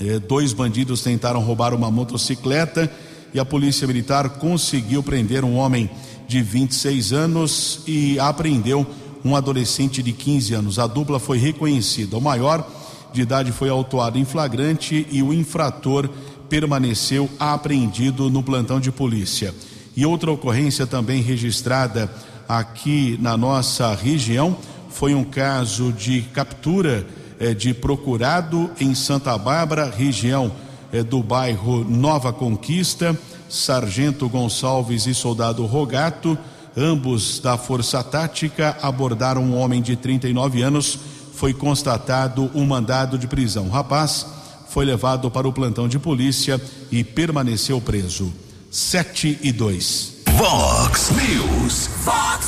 é, 0.00 0.18
dois 0.18 0.54
bandidos 0.54 1.02
tentaram 1.02 1.40
roubar 1.40 1.74
uma 1.74 1.90
motocicleta 1.90 2.90
e 3.34 3.38
a 3.38 3.44
polícia 3.44 3.86
militar 3.86 4.30
conseguiu 4.30 5.02
prender 5.02 5.44
um 5.44 5.56
homem 5.56 5.90
de 6.26 6.40
26 6.40 7.12
anos 7.12 7.80
e 7.86 8.18
apreendeu 8.18 8.86
um 9.22 9.36
adolescente 9.36 10.02
de 10.02 10.12
15 10.12 10.54
anos. 10.54 10.78
A 10.78 10.86
dupla 10.86 11.20
foi 11.20 11.36
reconhecida. 11.36 12.16
O 12.16 12.20
maior 12.20 12.66
de 13.12 13.20
idade 13.20 13.52
foi 13.52 13.68
autuado 13.68 14.18
em 14.18 14.24
flagrante 14.24 15.06
e 15.10 15.22
o 15.22 15.34
infrator 15.34 16.08
permaneceu 16.48 17.28
apreendido 17.38 18.30
no 18.30 18.42
plantão 18.42 18.80
de 18.80 18.90
polícia. 18.90 19.54
E 19.94 20.06
outra 20.06 20.32
ocorrência 20.32 20.86
também 20.86 21.20
registrada 21.20 22.10
aqui 22.48 23.18
na 23.20 23.36
nossa 23.36 23.94
região 23.94 24.56
foi 24.90 25.14
um 25.14 25.24
caso 25.24 25.92
de 25.92 26.22
captura 26.22 27.06
é, 27.38 27.54
de 27.54 27.72
procurado 27.72 28.70
em 28.78 28.94
Santa 28.94 29.36
Bárbara, 29.38 29.90
região 29.90 30.52
é, 30.92 31.02
do 31.02 31.22
bairro 31.22 31.84
Nova 31.84 32.32
Conquista, 32.32 33.18
Sargento 33.48 34.28
Gonçalves 34.28 35.06
e 35.06 35.14
Soldado 35.14 35.64
Rogato, 35.64 36.38
ambos 36.76 37.40
da 37.40 37.56
Força 37.56 38.02
Tática, 38.02 38.76
abordaram 38.82 39.42
um 39.42 39.56
homem 39.56 39.80
de 39.80 39.96
39 39.96 40.62
anos. 40.62 40.98
Foi 41.34 41.54
constatado 41.54 42.50
um 42.54 42.66
mandado 42.66 43.16
de 43.16 43.26
prisão. 43.26 43.66
O 43.66 43.70
rapaz 43.70 44.26
foi 44.68 44.84
levado 44.84 45.30
para 45.30 45.48
o 45.48 45.52
plantão 45.52 45.88
de 45.88 45.98
polícia 45.98 46.60
e 46.92 47.02
permaneceu 47.02 47.80
preso. 47.80 48.32
7 48.70 49.38
e 49.42 49.50
2. 49.50 50.12
Vox 50.36 51.10
News. 51.10 51.88
Fox 52.04 52.46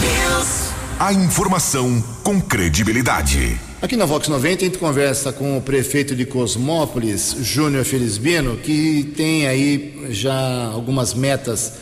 News. 0.00 0.67
A 1.00 1.12
informação 1.12 2.02
com 2.24 2.40
credibilidade. 2.40 3.56
Aqui 3.80 3.96
na 3.96 4.04
Vox 4.04 4.26
90 4.26 4.62
a 4.62 4.66
gente 4.66 4.78
conversa 4.78 5.32
com 5.32 5.56
o 5.56 5.60
prefeito 5.60 6.16
de 6.16 6.26
Cosmópolis, 6.26 7.36
Júnior 7.40 7.84
Felizbino, 7.84 8.56
que 8.56 9.04
tem 9.16 9.46
aí 9.46 10.08
já 10.10 10.66
algumas 10.72 11.14
metas 11.14 11.74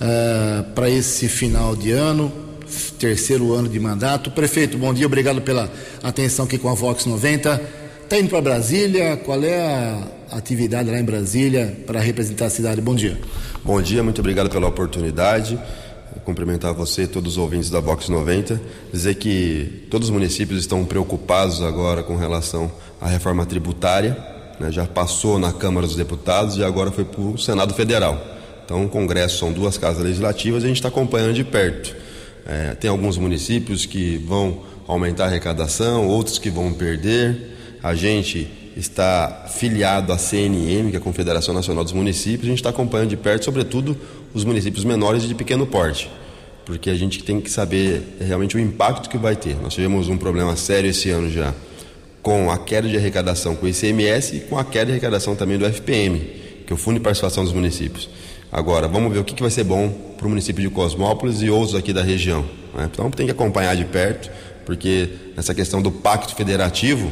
uh, 0.00 0.62
para 0.72 0.88
esse 0.88 1.26
final 1.26 1.74
de 1.74 1.90
ano, 1.90 2.32
terceiro 2.96 3.52
ano 3.52 3.68
de 3.68 3.80
mandato. 3.80 4.30
Prefeito, 4.30 4.78
bom 4.78 4.94
dia, 4.94 5.06
obrigado 5.06 5.42
pela 5.42 5.68
atenção 6.00 6.44
aqui 6.44 6.56
com 6.56 6.68
a 6.68 6.74
Vox 6.74 7.06
90. 7.06 7.60
Está 8.04 8.20
indo 8.20 8.28
para 8.28 8.40
Brasília? 8.40 9.16
Qual 9.16 9.42
é 9.42 9.62
a 10.30 10.36
atividade 10.36 10.88
lá 10.88 11.00
em 11.00 11.04
Brasília 11.04 11.76
para 11.88 11.98
representar 11.98 12.46
a 12.46 12.50
cidade? 12.50 12.80
Bom 12.80 12.94
dia. 12.94 13.18
Bom 13.64 13.82
dia, 13.82 14.00
muito 14.04 14.20
obrigado 14.20 14.48
pela 14.48 14.68
oportunidade 14.68 15.58
cumprimentar 16.24 16.72
você 16.72 17.06
todos 17.06 17.32
os 17.32 17.38
ouvintes 17.38 17.70
da 17.70 17.80
Vox 17.80 18.08
90, 18.08 18.60
dizer 18.92 19.14
que 19.14 19.86
todos 19.90 20.08
os 20.08 20.12
municípios 20.12 20.60
estão 20.60 20.84
preocupados 20.84 21.62
agora 21.62 22.02
com 22.02 22.16
relação 22.16 22.70
à 23.00 23.08
reforma 23.08 23.46
tributária, 23.46 24.16
né? 24.58 24.70
já 24.70 24.86
passou 24.86 25.38
na 25.38 25.52
Câmara 25.52 25.86
dos 25.86 25.96
Deputados 25.96 26.56
e 26.56 26.64
agora 26.64 26.90
foi 26.90 27.04
para 27.04 27.20
o 27.20 27.38
Senado 27.38 27.74
Federal. 27.74 28.20
Então, 28.64 28.84
o 28.84 28.88
Congresso 28.88 29.38
são 29.38 29.52
duas 29.52 29.76
casas 29.76 30.04
legislativas 30.04 30.62
e 30.62 30.66
a 30.66 30.68
gente 30.68 30.76
está 30.76 30.88
acompanhando 30.88 31.34
de 31.34 31.42
perto. 31.42 31.96
É, 32.46 32.74
tem 32.74 32.88
alguns 32.90 33.18
municípios 33.18 33.84
que 33.86 34.16
vão 34.18 34.62
aumentar 34.86 35.24
a 35.24 35.26
arrecadação, 35.26 36.06
outros 36.06 36.38
que 36.38 36.50
vão 36.50 36.72
perder. 36.72 37.56
A 37.82 37.94
gente 37.94 38.48
está 38.76 39.46
filiado 39.48 40.12
à 40.12 40.18
CNM, 40.18 40.90
que 40.90 40.96
é 40.96 40.98
a 40.98 41.02
Confederação 41.02 41.52
Nacional 41.52 41.84
dos 41.84 41.92
Municípios, 41.92 42.44
a 42.44 42.48
gente 42.48 42.58
está 42.58 42.70
acompanhando 42.70 43.08
de 43.08 43.16
perto, 43.16 43.44
sobretudo, 43.44 43.96
os 44.32 44.44
municípios 44.44 44.84
menores 44.84 45.24
e 45.24 45.28
de 45.28 45.34
pequeno 45.34 45.66
porte, 45.66 46.10
porque 46.64 46.88
a 46.88 46.94
gente 46.94 47.22
tem 47.22 47.40
que 47.40 47.50
saber 47.50 48.16
realmente 48.20 48.56
o 48.56 48.60
impacto 48.60 49.08
que 49.10 49.18
vai 49.18 49.34
ter. 49.34 49.56
Nós 49.60 49.74
tivemos 49.74 50.08
um 50.08 50.16
problema 50.16 50.56
sério 50.56 50.90
esse 50.90 51.10
ano 51.10 51.30
já 51.30 51.52
com 52.22 52.50
a 52.50 52.58
queda 52.58 52.88
de 52.88 52.96
arrecadação 52.96 53.54
com 53.54 53.66
o 53.66 53.68
ICMS 53.68 54.36
e 54.36 54.40
com 54.40 54.58
a 54.58 54.64
queda 54.64 54.86
de 54.86 54.92
arrecadação 54.92 55.34
também 55.34 55.58
do 55.58 55.64
FPM, 55.64 56.18
que 56.66 56.72
é 56.72 56.74
o 56.74 56.76
Fundo 56.76 56.98
de 56.98 57.00
Participação 57.00 57.44
dos 57.44 57.52
Municípios. 57.52 58.08
Agora, 58.52 58.88
vamos 58.88 59.12
ver 59.12 59.20
o 59.20 59.24
que, 59.24 59.40
vai 59.40 59.50
ser 59.50 59.64
bom 59.64 59.88
para 60.18 60.26
o 60.26 60.28
município 60.28 60.62
de 60.62 60.68
Cosmópolis 60.68 61.40
e 61.40 61.48
outros 61.48 61.74
aqui 61.74 61.92
da 61.92 62.02
região. 62.02 62.44
Né? 62.74 62.88
Então, 62.92 63.10
tem 63.10 63.26
que 63.26 63.32
acompanhar 63.32 63.76
de 63.76 63.84
perto, 63.84 64.30
porque 64.66 65.08
nessa 65.36 65.54
questão 65.54 65.80
do 65.80 65.90
pacto 65.90 66.34
federativo, 66.34 67.10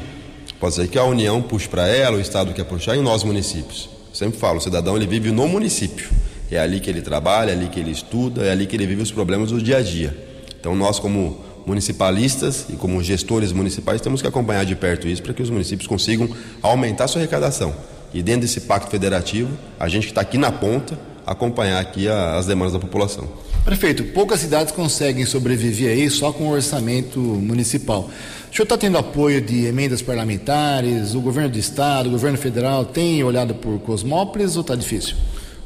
pode 0.61 0.75
ser 0.75 0.88
que 0.88 0.99
a 0.99 1.05
União 1.05 1.40
puxe 1.42 1.68
para 1.68 1.87
ela, 1.88 2.16
o 2.16 2.21
Estado 2.21 2.53
quer 2.53 2.64
puxar, 2.64 2.97
e 2.97 3.01
nós 3.01 3.23
municípios. 3.25 3.88
Eu 4.11 4.14
sempre 4.14 4.38
falo, 4.38 4.59
o 4.59 4.61
cidadão 4.61 4.97
ele 4.97 5.07
vive 5.07 5.31
no 5.31 5.47
município. 5.49 6.09
É 6.51 6.59
ali 6.59 6.81
que 6.81 6.88
ele 6.88 7.03
trabalha, 7.03 7.51
é 7.51 7.55
ali 7.55 7.68
que 7.68 7.79
ele 7.79 7.90
estuda, 7.90 8.44
é 8.44 8.51
ali 8.51 8.66
que 8.66 8.75
ele 8.75 8.87
vive 8.87 9.03
os 9.03 9.12
problemas 9.12 9.51
do 9.51 9.61
dia 9.61 9.77
a 9.77 9.83
dia. 9.83 10.16
Então, 10.59 10.75
nós, 10.75 10.99
como 10.99 11.38
municipalistas 11.68 12.64
e 12.71 12.73
como 12.73 13.03
gestores 13.03 13.53
municipais 13.53 14.01
temos 14.01 14.23
que 14.23 14.27
acompanhar 14.27 14.64
de 14.64 14.75
perto 14.75 15.07
isso 15.07 15.23
para 15.23 15.35
que 15.35 15.42
os 15.42 15.51
municípios 15.51 15.87
consigam 15.87 16.29
aumentar 16.62 17.07
sua 17.07 17.21
arrecadação. 17.21 17.75
E 18.12 18.23
dentro 18.23 18.42
desse 18.42 18.62
pacto 18.62 18.90
federativo, 18.90 19.51
a 19.79 19.87
gente 19.87 20.07
que 20.07 20.12
está 20.12 20.23
aqui 20.23 20.38
na 20.38 20.51
ponta, 20.51 20.99
acompanhar 21.27 21.79
aqui 21.79 22.09
a, 22.09 22.37
as 22.37 22.47
demandas 22.47 22.73
da 22.73 22.79
população. 22.79 23.29
Prefeito, 23.69 24.03
poucas 24.03 24.41
cidades 24.41 24.73
conseguem 24.73 25.27
sobreviver 25.27 25.91
aí 25.93 26.09
só 26.09 26.33
com 26.33 26.45
o 26.45 26.53
orçamento 26.53 27.21
municipal. 27.21 28.09
O 28.51 28.55
senhor 28.55 28.63
está 28.63 28.79
tendo 28.79 28.97
apoio 28.97 29.43
de 29.43 29.67
emendas 29.67 30.01
parlamentares, 30.01 31.15
o 31.15 31.21
governo 31.21 31.51
do 31.51 31.59
estado, 31.59 32.07
o 32.07 32.13
governo 32.13 32.39
federal 32.39 32.87
tem 32.87 33.23
olhado 33.23 33.55
por 33.57 33.79
Cosmópolis 33.81 34.57
ou 34.57 34.63
está 34.63 34.75
difícil? 34.75 35.17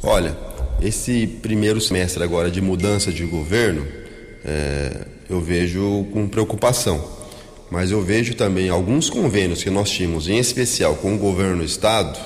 Olha, 0.02 0.36
esse 0.82 1.28
primeiro 1.28 1.80
semestre 1.80 2.24
agora 2.24 2.50
de 2.50 2.60
mudança 2.60 3.12
de 3.12 3.24
governo, 3.24 3.86
é, 4.44 5.06
eu 5.30 5.40
vejo 5.40 6.04
com 6.12 6.26
preocupação. 6.26 7.08
Mas 7.70 7.92
eu 7.92 8.02
vejo 8.02 8.34
também 8.34 8.68
alguns 8.68 9.08
convênios 9.08 9.62
que 9.62 9.70
nós 9.70 9.88
tínhamos, 9.88 10.26
em 10.26 10.38
especial 10.38 10.96
com 10.96 11.14
o 11.14 11.18
governo 11.18 11.58
do 11.58 11.64
estado, 11.64 12.18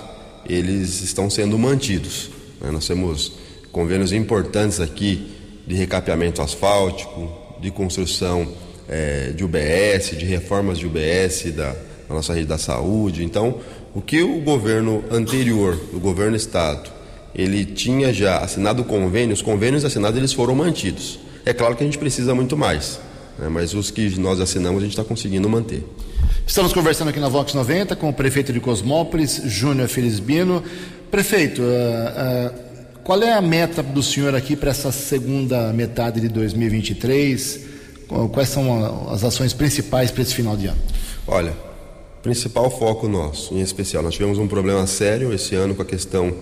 eles 0.49 1.03
estão 1.03 1.29
sendo 1.29 1.59
mantidos. 1.59 2.31
Né? 2.63 2.71
Nós 2.71 2.87
temos 2.87 3.33
convênios 3.71 4.11
importantes 4.11 4.81
aqui 4.81 5.36
de 5.67 5.75
recapeamento 5.75 6.41
asfáltico, 6.41 7.29
de 7.61 7.71
construção 7.71 8.47
é, 8.89 9.33
de 9.35 9.45
UBS, 9.45 10.17
de 10.17 10.25
reformas 10.25 10.79
de 10.79 10.87
UBS 10.87 11.53
da, 11.55 11.71
da 12.09 12.15
nossa 12.15 12.33
rede 12.33 12.47
da 12.47 12.59
saúde. 12.59 13.25
Então, 13.25 13.61
o 13.95 14.01
que 14.01 14.23
o 14.23 14.41
governo 14.41 15.03
anterior, 15.11 15.79
o 15.93 15.99
governo 15.99 16.37
estado, 16.37 16.91
ele 17.35 17.65
tinha 17.65 18.13
já 18.13 18.39
assinado 18.39 18.85
convênios, 18.85 19.41
os 19.41 19.45
convênios 19.45 19.85
assinados 19.85 20.17
eles 20.19 20.33
foram 20.33 20.55
mantidos. 20.55 21.19
É 21.45 21.53
claro 21.53 21.77
que 21.77 21.83
a 21.83 21.87
gente 21.87 21.99
precisa 21.99 22.35
muito 22.35 22.57
mais, 22.57 22.99
né? 23.39 23.49
mas 23.49 23.75
os 23.75 23.91
que 23.91 24.19
nós 24.19 24.41
assinamos 24.41 24.79
a 24.79 24.85
gente 24.85 24.93
está 24.93 25.05
conseguindo 25.05 25.49
manter. 25.49 25.85
Estamos 26.47 26.73
conversando 26.73 27.09
aqui 27.09 27.21
na 27.21 27.29
Vox 27.29 27.55
90 27.55 27.97
com 27.97 28.09
o 28.09 28.13
prefeito 28.13 28.53
de 28.53 28.61
Cosmópolis, 28.61 29.43
Júnior 29.47 29.89
Felizbino. 29.89 30.63
Prefeito, 31.11 31.61
uh, 31.63 31.65
uh, 31.65 32.66
qual 33.07 33.23
é 33.23 33.33
a 33.33 33.41
meta 33.41 33.85
do 33.85 34.03
senhor 34.03 34.35
aqui 34.35 34.57
para 34.57 34.73
essa 34.73 34.91
segunda 34.91 35.73
metade 35.73 36.21
de 36.21 36.27
2023? 36.27 37.61
Quais 38.33 38.49
são 38.49 39.09
as 39.13 39.23
ações 39.23 39.53
principais 39.53 40.11
para 40.11 40.23
esse 40.23 40.35
final 40.35 40.57
de 40.57 40.67
ano? 40.67 40.79
Olha, 41.25 41.55
principal 42.21 42.69
foco 42.69 43.07
nosso, 43.07 43.55
em 43.55 43.61
especial, 43.61 44.03
nós 44.03 44.15
tivemos 44.15 44.39
um 44.39 44.49
problema 44.49 44.85
sério 44.89 45.33
esse 45.33 45.55
ano 45.55 45.73
com 45.77 45.83
a 45.83 45.85
questão 45.85 46.35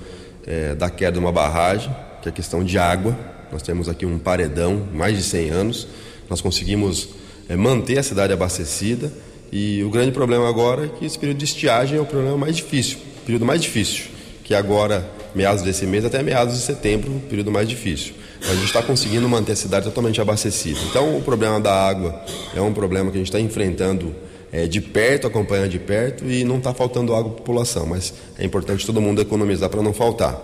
é, 0.47 0.75
da 0.75 0.89
queda 0.89 1.13
de 1.13 1.19
uma 1.19 1.31
barragem, 1.31 1.95
que 2.23 2.31
é 2.31 2.33
a 2.33 2.35
questão 2.35 2.65
de 2.65 2.79
água. 2.79 3.15
Nós 3.53 3.61
temos 3.61 3.87
aqui 3.87 4.07
um 4.07 4.19
paredão, 4.19 4.89
mais 4.91 5.19
de 5.19 5.23
100 5.23 5.51
anos. 5.51 5.87
Nós 6.31 6.41
conseguimos 6.41 7.11
é, 7.47 7.57
manter 7.57 7.99
a 7.99 8.03
cidade 8.03 8.33
abastecida 8.33 9.13
e 9.53 9.85
o 9.85 9.91
grande 9.91 10.13
problema 10.13 10.49
agora 10.49 10.87
é 10.87 10.89
que 10.89 11.05
esse 11.05 11.19
período 11.19 11.37
de 11.37 11.45
estiagem 11.45 11.99
é 11.99 12.01
o 12.01 12.07
problema 12.07 12.39
mais 12.39 12.57
difícil, 12.57 12.97
período 13.27 13.45
mais 13.45 13.61
difícil, 13.61 14.07
que 14.43 14.55
agora, 14.55 15.07
meados 15.35 15.63
desse 15.63 15.87
mês 15.87 16.05
até 16.05 16.23
meados 16.23 16.55
de 16.55 16.61
setembro, 16.61 17.21
período 17.29 17.51
mais 17.51 17.69
difícil. 17.69 18.15
Mas 18.41 18.51
a 18.51 18.55
gente 18.55 18.67
está 18.67 18.83
conseguindo 18.83 19.29
manter 19.29 19.53
a 19.53 19.57
cidade 19.57 19.87
totalmente 19.87 20.21
abastecida. 20.21 20.79
Então, 20.91 21.17
o 21.17 21.23
problema 21.23 21.61
da 21.61 21.75
água 21.75 22.23
é 22.55 22.61
um 22.61 22.73
problema 22.73 23.11
que 23.11 23.17
a 23.17 23.21
gente 23.21 23.29
está 23.29 23.41
enfrentando 23.41 24.15
é, 24.53 24.67
de 24.67 24.81
perto, 24.81 25.27
acompanhando 25.27 25.71
de 25.71 25.79
perto 25.79 26.25
e 26.31 26.45
não 26.45 26.59
está 26.59 26.73
faltando 26.73 27.15
água 27.15 27.31
para 27.31 27.39
a 27.39 27.39
população, 27.39 27.87
mas 27.87 28.15
é 28.39 28.45
importante 28.45 28.87
todo 28.87 29.01
mundo 29.01 29.21
economizar 29.21 29.69
para 29.69 29.83
não 29.83 29.93
faltar. 29.93 30.41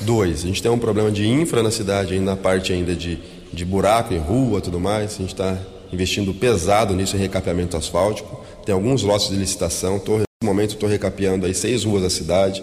Dois, 0.00 0.44
a 0.44 0.46
gente 0.46 0.62
tem 0.62 0.70
um 0.70 0.78
problema 0.78 1.10
de 1.10 1.26
infra 1.26 1.62
na 1.62 1.70
cidade, 1.70 2.14
ainda 2.14 2.32
na 2.32 2.36
parte 2.36 2.72
ainda 2.72 2.94
de, 2.94 3.18
de 3.52 3.64
buraco 3.64 4.12
em 4.12 4.18
rua 4.18 4.60
tudo 4.60 4.78
mais. 4.78 5.14
A 5.14 5.18
gente 5.18 5.32
está 5.32 5.56
investindo 5.92 6.34
pesado 6.34 6.94
nisso 6.94 7.16
em 7.16 7.20
recapeamento 7.20 7.76
asfáltico. 7.76 8.44
Tem 8.64 8.74
alguns 8.74 9.02
lotes 9.02 9.30
de 9.30 9.36
licitação. 9.36 9.98
Tô, 9.98 10.14
nesse 10.14 10.26
momento 10.44 10.74
estou 10.74 10.88
recapeando 10.88 11.46
aí 11.46 11.54
seis 11.54 11.84
ruas 11.84 12.02
da 12.02 12.10
cidade. 12.10 12.62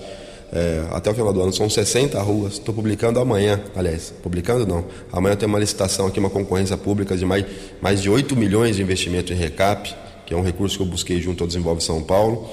É, 0.55 0.85
até 0.91 1.09
o 1.09 1.15
final 1.15 1.33
do 1.33 1.41
ano 1.41 1.51
são 1.51 1.67
60 1.67 2.21
ruas. 2.21 2.53
Estou 2.53 2.75
publicando 2.75 3.19
amanhã, 3.19 3.59
aliás, 3.75 4.13
publicando 4.21 4.67
não. 4.67 4.85
Amanhã 5.11 5.35
tem 5.35 5.49
uma 5.49 5.57
licitação 5.57 6.05
aqui, 6.05 6.19
uma 6.19 6.29
concorrência 6.29 6.77
pública 6.77 7.17
de 7.17 7.25
mais, 7.25 7.43
mais 7.81 7.99
de 8.03 8.09
8 8.09 8.35
milhões 8.35 8.75
de 8.75 8.83
investimento 8.83 9.33
em 9.33 9.35
recap, 9.35 9.91
que 10.27 10.33
é 10.33 10.37
um 10.37 10.43
recurso 10.43 10.77
que 10.77 10.83
eu 10.83 10.87
busquei 10.87 11.19
junto 11.19 11.43
ao 11.43 11.47
Desenvolve 11.47 11.83
São 11.83 12.03
Paulo. 12.03 12.47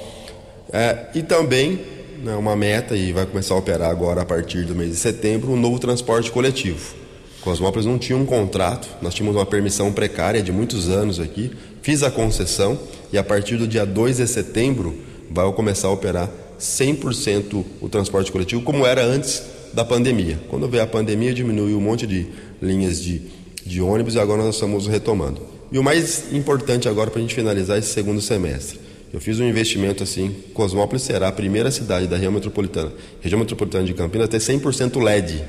É, 0.73 1.09
e 1.15 1.23
também 1.23 1.79
né, 2.23 2.35
uma 2.37 2.57
meta 2.57 2.97
e 2.97 3.13
vai 3.13 3.27
começar 3.27 3.53
a 3.53 3.59
operar 3.59 3.91
agora 3.91 4.23
a 4.23 4.25
partir 4.25 4.65
do 4.65 4.75
mês 4.75 4.91
de 4.91 4.97
setembro, 4.97 5.53
um 5.53 5.57
novo 5.57 5.79
transporte 5.79 6.31
coletivo. 6.31 6.95
Cosmópolis 7.43 7.85
não 7.85 7.99
tinha 7.99 8.17
um 8.17 8.25
contrato, 8.25 8.89
nós 9.03 9.15
tínhamos 9.15 9.37
uma 9.37 9.47
permissão 9.47 9.93
precária 9.93 10.43
de 10.43 10.53
muitos 10.53 10.89
anos 10.89 11.21
aqui, 11.21 11.51
fiz 11.83 12.03
a 12.03 12.11
concessão 12.11 12.79
e 13.13 13.19
a 13.19 13.25
partir 13.25 13.57
do 13.57 13.67
dia 13.67 13.85
2 13.85 14.19
de 14.19 14.27
setembro 14.27 14.95
vai 15.31 15.51
começar 15.53 15.89
a 15.89 15.91
operar 15.91 16.31
100% 16.61 17.65
o 17.81 17.89
transporte 17.89 18.31
coletivo, 18.31 18.63
como 18.63 18.87
era 18.87 19.05
antes 19.05 19.43
da 19.73 19.85
pandemia. 19.85 20.39
Quando 20.49 20.69
veio 20.69 20.83
a 20.83 20.87
pandemia, 20.87 21.33
diminuiu 21.33 21.79
um 21.79 21.81
monte 21.81 22.07
de 22.07 22.27
linhas 22.61 23.01
de, 23.03 23.23
de 23.65 23.81
ônibus 23.81 24.15
e 24.15 24.19
agora 24.19 24.43
nós 24.43 24.55
estamos 24.55 24.87
retomando. 24.87 25.41
E 25.73 25.79
o 25.79 25.83
mais 25.83 26.33
importante 26.33 26.89
agora 26.89 27.11
para 27.11 27.19
a 27.19 27.23
gente 27.23 27.35
finalizar 27.35 27.79
esse 27.79 27.93
segundo 27.93 28.21
semestre 28.21 28.91
eu 29.13 29.21
fiz 29.21 29.41
um 29.41 29.45
investimento 29.45 30.05
assim, 30.05 30.35
Cosmópolis 30.55 31.03
será 31.03 31.29
a 31.29 31.33
primeira 31.33 31.71
cidade 31.71 32.07
da 32.07 32.15
região 32.15 32.33
metropolitana, 32.33 32.93
região 33.21 33.41
metropolitana 33.41 33.85
de 33.85 33.93
Campinas, 33.93 34.27
a 34.27 34.31
ter 34.31 34.39
100% 34.39 35.03
LED. 35.03 35.43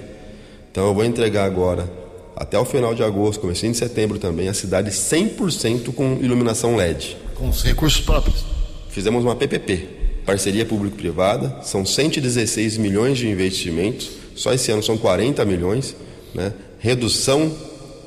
Então 0.72 0.88
eu 0.88 0.96
vou 0.96 1.06
entregar 1.06 1.46
agora, 1.46 1.88
até 2.36 2.58
o 2.58 2.66
final 2.66 2.96
de 2.96 3.04
agosto, 3.04 3.40
comecinho 3.40 3.72
de 3.72 3.78
setembro 3.78 4.18
também, 4.18 4.48
a 4.48 4.54
cidade 4.54 4.90
100% 4.90 5.94
com 5.94 6.18
iluminação 6.20 6.76
LED. 6.76 7.16
Com 7.36 7.50
os 7.50 7.64
recursos 7.64 8.02
próprios. 8.02 8.44
Fizemos 8.90 9.24
uma 9.24 9.36
PPP, 9.36 9.88
parceria 10.26 10.66
público-privada, 10.66 11.58
são 11.64 11.86
116 11.86 12.78
milhões 12.78 13.18
de 13.18 13.28
investimentos, 13.28 14.12
só 14.36 14.54
esse 14.54 14.72
ano 14.72 14.82
são 14.82 14.98
40 14.98 15.44
milhões, 15.46 15.96
né? 16.34 16.54
redução 16.80 17.52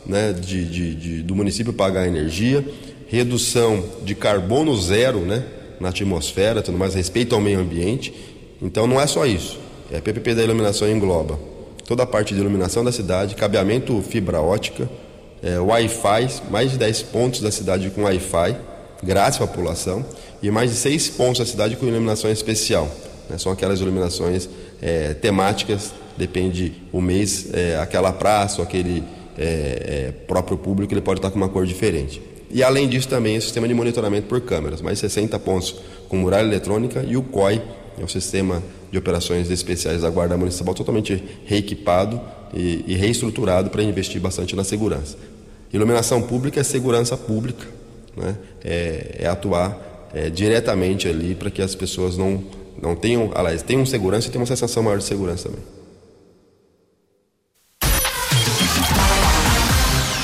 né, 0.06 0.32
de, 0.32 0.64
de, 0.64 0.94
de, 0.94 1.22
do 1.22 1.34
município 1.34 1.72
pagar 1.72 2.06
energia, 2.06 2.64
redução 3.08 3.84
de 4.04 4.14
carbono 4.14 4.76
zero 4.80 5.20
né, 5.20 5.44
na 5.80 5.90
atmosfera, 5.90 6.62
tudo 6.62 6.78
mais, 6.78 6.94
respeito 6.94 7.34
ao 7.34 7.40
meio 7.40 7.60
ambiente. 7.60 8.12
Então 8.60 8.86
não 8.86 9.00
é 9.00 9.06
só 9.06 9.26
isso. 9.26 9.58
É 9.90 9.98
a 9.98 10.02
PPP 10.02 10.34
da 10.34 10.42
iluminação 10.42 10.88
engloba 10.90 11.54
toda 11.84 12.02
a 12.02 12.06
parte 12.06 12.34
de 12.34 12.40
iluminação 12.40 12.82
da 12.82 12.90
cidade, 12.90 13.34
cabeamento 13.34 14.00
fibra 14.02 14.40
ótica, 14.40 14.88
é, 15.42 15.58
Wi-Fi, 15.58 16.42
mais 16.50 16.70
de 16.70 16.78
10 16.78 17.02
pontos 17.04 17.40
da 17.40 17.50
cidade 17.50 17.90
com 17.90 18.02
Wi-Fi, 18.02 18.56
grátis 19.04 19.38
para 19.38 19.46
a 19.46 19.48
população, 19.48 20.04
e 20.42 20.50
mais 20.50 20.70
de 20.70 20.76
6 20.76 21.10
pontos 21.10 21.38
da 21.38 21.46
cidade 21.46 21.76
com 21.76 21.86
iluminação 21.86 22.30
especial. 22.30 22.90
Né? 23.28 23.38
São 23.38 23.52
aquelas 23.52 23.80
iluminações 23.80 24.48
é, 24.82 25.14
temáticas, 25.14 25.92
depende 26.16 26.82
o 26.92 27.00
mês, 27.00 27.48
é, 27.52 27.76
aquela 27.78 28.12
praça 28.12 28.60
ou 28.60 28.66
aquele 28.66 29.02
é, 29.36 29.42
é, 30.08 30.12
próprio 30.26 30.56
público, 30.56 30.92
ele 30.92 31.00
pode 31.00 31.18
estar 31.18 31.30
com 31.30 31.36
uma 31.36 31.48
cor 31.48 31.66
diferente. 31.66 32.20
E 32.50 32.62
além 32.62 32.88
disso 32.88 33.08
também 33.08 33.36
o 33.36 33.42
sistema 33.42 33.66
de 33.66 33.74
monitoramento 33.74 34.28
por 34.28 34.40
câmeras, 34.40 34.80
mais 34.80 34.98
60 34.98 35.38
pontos 35.40 35.74
com 36.08 36.16
muralha 36.16 36.46
eletrônica 36.46 37.04
e 37.06 37.16
o 37.16 37.22
COI, 37.22 37.60
é 37.98 38.04
o 38.04 38.08
sistema 38.08 38.62
de 38.90 38.98
operações 38.98 39.50
especiais 39.50 40.02
da 40.02 40.10
Guarda 40.10 40.36
Municipal 40.36 40.74
totalmente 40.74 41.22
reequipado 41.46 42.20
e, 42.52 42.84
e 42.86 42.94
reestruturado 42.94 43.70
para 43.70 43.82
investir 43.82 44.20
bastante 44.20 44.54
na 44.54 44.62
segurança. 44.62 45.16
Iluminação 45.72 46.22
pública 46.22 46.60
é 46.60 46.62
segurança 46.62 47.16
pública, 47.16 47.66
né? 48.16 48.36
é, 48.64 49.16
é 49.20 49.26
atuar 49.26 50.10
é, 50.14 50.30
diretamente 50.30 51.08
ali 51.08 51.34
para 51.34 51.50
que 51.50 51.60
as 51.60 51.74
pessoas 51.74 52.16
não, 52.16 52.42
não 52.80 52.94
tenham, 52.94 53.32
aliás, 53.34 53.62
tenham 53.62 53.84
segurança 53.84 54.28
e 54.28 54.30
tenham 54.30 54.42
uma 54.42 54.46
sensação 54.46 54.82
maior 54.82 54.98
de 54.98 55.04
segurança 55.04 55.48
também. 55.48 55.64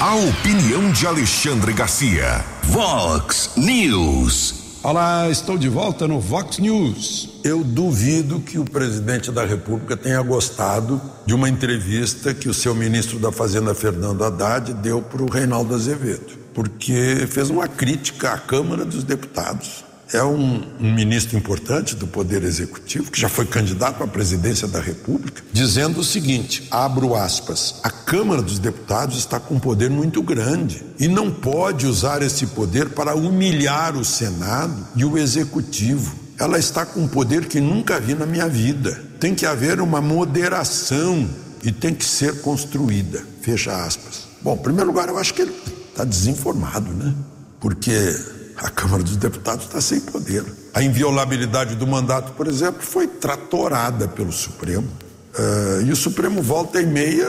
A 0.01 0.15
opinião 0.17 0.91
de 0.91 1.07
Alexandre 1.07 1.73
Garcia. 1.73 2.45
Vox 2.65 3.51
News. 3.57 4.60
Olá, 4.83 5.29
estou 5.29 5.59
de 5.59 5.69
volta 5.69 6.09
no 6.09 6.19
Vox 6.19 6.59
News. 6.59 7.29
Eu 7.45 7.63
duvido 7.63 8.41
que 8.41 8.59
o 8.59 8.65
presidente 8.65 9.31
da 9.31 9.45
República 9.45 9.95
tenha 9.95 10.23
gostado 10.23 10.99
de 11.27 11.35
uma 11.35 11.51
entrevista 11.51 12.33
que 12.33 12.49
o 12.49 12.55
seu 12.55 12.75
ministro 12.75 13.19
da 13.19 13.31
Fazenda, 13.31 13.75
Fernando 13.75 14.25
Haddad, 14.25 14.73
deu 14.73 15.03
para 15.03 15.23
o 15.23 15.31
Reinaldo 15.31 15.75
Azevedo, 15.75 16.39
porque 16.55 17.27
fez 17.29 17.51
uma 17.51 17.69
crítica 17.69 18.33
à 18.33 18.39
Câmara 18.39 18.87
dos 18.87 19.05
Deputados 19.05 19.85
é 20.13 20.23
um, 20.23 20.63
um, 20.81 20.95
ministro 20.95 21.37
importante 21.37 21.95
do 21.95 22.07
Poder 22.07 22.43
Executivo, 22.43 23.11
que 23.11 23.21
já 23.21 23.29
foi 23.29 23.47
candidato 23.47 24.03
à 24.03 24.07
presidência 24.07 24.67
da 24.67 24.81
República, 24.81 25.43
dizendo 25.53 26.01
o 26.01 26.05
seguinte: 26.05 26.67
abro 26.71 27.15
aspas, 27.15 27.77
a 27.83 27.91
Câmara 27.91 28.43
dos 28.43 28.59
Deputados 28.59 29.19
está 29.19 29.39
com 29.39 29.55
um 29.55 29.61
poder 29.61 29.91
muito 29.91 30.23
grande 30.23 30.85
e 30.99 31.07
não 31.07 31.31
pode 31.31 31.87
usar 31.87 32.23
esse 32.23 32.47
poder 32.49 32.91
para 32.91 33.15
humilhar 33.15 33.97
o 33.97 34.05
Senado 34.05 34.87
e 34.97 35.05
o 35.05 35.17
Executivo. 35.17 36.19
Ela 36.39 36.59
está 36.59 36.87
com 36.87 37.01
um 37.01 37.09
poder 37.09 37.47
que 37.47 37.61
nunca 37.61 38.01
vi 38.01 38.15
na 38.15 38.25
minha 38.25 38.49
vida. 38.49 38.99
Tem 39.21 39.35
que 39.35 39.45
haver 39.45 39.81
uma 39.81 40.01
moderação 40.01 41.29
e 41.63 41.71
tem 41.71 41.95
que 41.95 42.05
ser 42.05 42.41
construída. 42.41 43.23
Fecha 43.43 43.85
aspas. 43.85 44.27
Bom, 44.41 44.55
em 44.55 44.59
primeiro 44.59 44.87
lugar, 44.87 45.09
eu 45.09 45.19
acho 45.19 45.35
que 45.35 45.43
ele 45.43 45.55
está 45.91 46.03
desinformado, 46.03 46.91
né? 46.95 47.15
Porque 47.61 48.17
a 48.61 48.69
Câmara 48.69 49.03
dos 49.03 49.17
Deputados 49.17 49.65
está 49.65 49.81
sem 49.81 50.01
poder. 50.01 50.45
A 50.75 50.83
inviolabilidade 50.83 51.75
do 51.77 51.87
mandato, 51.87 52.33
por 52.33 52.47
exemplo, 52.47 52.83
foi 52.83 53.07
tratorada 53.07 54.07
pelo 54.07 54.31
Supremo. 54.31 54.87
Uh, 54.87 55.83
e 55.87 55.91
o 55.91 55.97
Supremo 55.97 56.43
volta 56.43 56.81
e 56.81 56.87
meia 56.87 57.27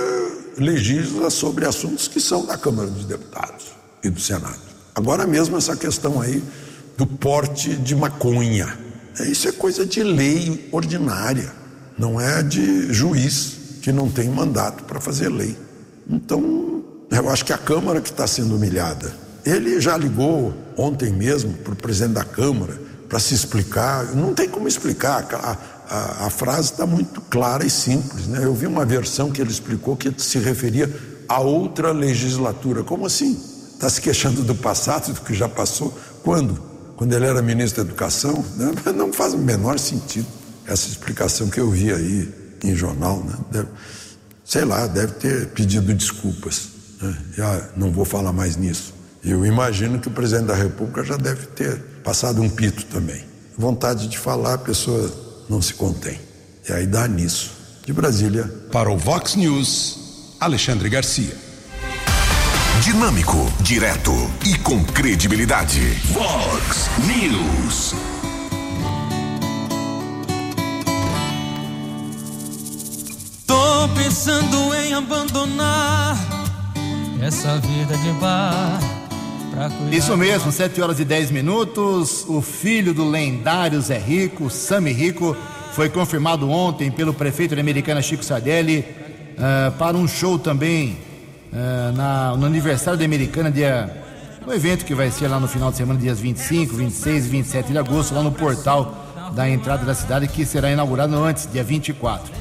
legisla 0.58 1.30
sobre 1.30 1.66
assuntos 1.66 2.08
que 2.08 2.20
são 2.20 2.46
da 2.46 2.58
Câmara 2.58 2.90
dos 2.90 3.06
Deputados 3.06 3.68
e 4.04 4.10
do 4.10 4.20
Senado. 4.20 4.60
Agora 4.94 5.26
mesmo 5.26 5.58
essa 5.58 5.76
questão 5.76 6.20
aí 6.20 6.44
do 6.98 7.08
porte 7.08 7.76
de 7.76 7.96
maconha. 7.96 8.78
É, 9.18 9.26
isso 9.26 9.48
é 9.48 9.52
coisa 9.54 9.86
de 9.86 10.04
lei 10.04 10.68
ordinária, 10.72 11.52
não 11.98 12.20
é 12.20 12.44
de 12.44 12.92
juiz 12.94 13.58
que 13.82 13.92
não 13.92 14.10
tem 14.10 14.30
mandato 14.30 14.84
para 14.84 15.00
fazer 15.00 15.30
lei. 15.30 15.58
Então, 16.10 16.84
eu 17.10 17.30
acho 17.30 17.46
que 17.46 17.54
a 17.54 17.58
Câmara 17.58 18.02
que 18.02 18.10
está 18.10 18.28
sendo 18.28 18.56
humilhada. 18.56 19.21
Ele 19.46 19.80
já 19.80 19.98
ligou 19.98 20.54
ontem 20.78 21.12
mesmo 21.12 21.54
para 21.54 21.74
o 21.74 21.76
presidente 21.76 22.14
da 22.14 22.24
Câmara 22.24 22.80
para 23.10 23.20
se 23.20 23.34
explicar. 23.34 24.16
Não 24.16 24.34
tem 24.34 24.48
como 24.48 24.68
explicar, 24.68 25.28
a, 25.34 25.58
a, 25.90 26.28
a 26.28 26.30
frase 26.30 26.72
está 26.72 26.86
muito 26.86 27.20
clara 27.22 27.66
e 27.66 27.70
simples. 27.70 28.28
Né? 28.28 28.44
Eu 28.44 28.54
vi 28.54 28.66
uma 28.66 28.86
versão 28.86 29.32
que 29.32 29.42
ele 29.42 29.52
explicou 29.52 29.98
que 29.98 30.14
se 30.18 30.40
referia 30.40 30.90
a 31.28 31.40
outra 31.40 31.92
legislatura. 31.92 32.84
Como 32.84 33.06
assim? 33.06 33.40
Está 33.74 33.90
se 33.90 34.00
queixando 34.00 34.44
do 34.44 34.56
passado, 34.56 35.12
do 35.14 35.22
que 35.22 35.34
já 35.34 35.50
passou? 35.50 35.98
Quando? 36.24 36.62
Quando 36.96 37.14
ele 37.14 37.26
era 37.26 37.42
ministro 37.42 37.84
da 37.84 37.90
Educação? 37.90 38.46
Né? 38.56 38.72
Não 38.96 39.12
faz 39.12 39.34
o 39.34 39.38
menor 39.38 39.80
sentido 39.80 40.28
essa 40.68 40.88
explicação 40.88 41.50
que 41.50 41.60
eu 41.60 41.70
vi 41.70 41.92
aí 41.92 42.34
em 42.64 42.76
jornal. 42.76 43.24
Né? 43.24 43.34
Deve, 43.52 43.68
sei 44.46 44.66
lá, 44.66 44.88
deve 44.88 45.14
ter 45.14 45.48
pedido 45.48 45.94
desculpas. 45.94 46.70
Né? 47.02 47.18
Já 47.36 47.70
não 47.76 47.92
vou 47.92 48.06
falar 48.06 48.32
mais 48.32 48.56
nisso. 48.56 48.94
Eu 49.24 49.46
imagino 49.46 50.00
que 50.00 50.08
o 50.08 50.12
presidente 50.12 50.48
da 50.48 50.56
República 50.56 51.04
já 51.04 51.16
deve 51.16 51.46
ter 51.48 51.78
passado 52.04 52.42
um 52.42 52.50
pito 52.50 52.86
também. 52.86 53.24
Vontade 53.56 54.08
de 54.08 54.18
falar, 54.18 54.56
a 54.56 54.58
pessoa 54.58 55.12
não 55.48 55.62
se 55.62 55.76
contém. 55.76 56.20
E 56.68 56.74
aí 56.74 56.88
dá 56.88 57.08
nisso. 57.08 57.52
De 57.86 57.94
Brasília. 57.94 58.44
Para 58.72 58.90
o 58.90 58.98
Vox 58.98 59.36
News, 59.36 60.36
Alexandre 60.40 60.90
Garcia. 60.90 61.36
Dinâmico, 62.84 63.38
direto 63.62 64.12
e 64.44 64.58
com 64.58 64.84
credibilidade. 64.84 65.80
Vox 66.06 66.90
News. 67.06 67.94
Tô 73.46 73.88
pensando 73.90 74.74
em 74.74 74.96
abandonar 74.96 76.18
essa 77.22 77.60
vida 77.60 77.96
de 77.98 78.12
bar 78.14 79.01
isso 79.92 80.16
mesmo, 80.16 80.52
7 80.52 80.82
horas 80.82 81.00
e 81.00 81.06
10 81.06 81.32
minutos. 81.32 82.26
O 82.28 82.42
filho 82.42 82.94
do 82.94 83.08
lendário 83.08 83.82
Zé 83.82 83.98
Rico, 83.98 84.50
Sami 84.50 84.92
Rico, 84.92 85.36
foi 85.74 85.90
confirmado 85.90 86.50
ontem 86.50 86.90
pelo 86.92 87.14
prefeito 87.14 87.56
de 87.56 87.62
Americana 87.62 88.02
Chico 88.02 88.24
Sardelli 88.24 88.80
uh, 88.80 89.72
para 89.78 89.98
um 89.98 90.08
show 90.08 90.40
também 90.40 90.98
uh, 91.52 91.96
na, 91.96 92.36
no 92.36 92.46
aniversário 92.46 92.98
da 92.98 93.06
Americana, 93.06 93.52
dia, 93.52 93.90
no 94.46 94.54
evento 94.54 94.86
que 94.86 94.96
vai 94.96 95.12
ser 95.12 95.28
lá 95.28 95.40
no 95.40 95.48
final 95.48 95.72
de 95.72 95.78
semana, 95.78 96.00
dias 96.00 96.20
25, 96.20 96.76
26 96.76 97.26
e 97.26 97.30
27 97.30 97.72
de 97.72 97.78
agosto, 97.78 98.14
lá 98.14 98.24
no 98.24 98.32
portal 98.32 99.32
da 99.34 99.50
entrada 99.50 99.86
da 99.86 99.94
cidade, 99.94 100.28
que 100.28 100.46
será 100.46 100.72
inaugurado 100.72 101.16
antes, 101.24 101.48
dia 101.52 101.64
24. 101.64 102.32
Uh, 102.32 102.36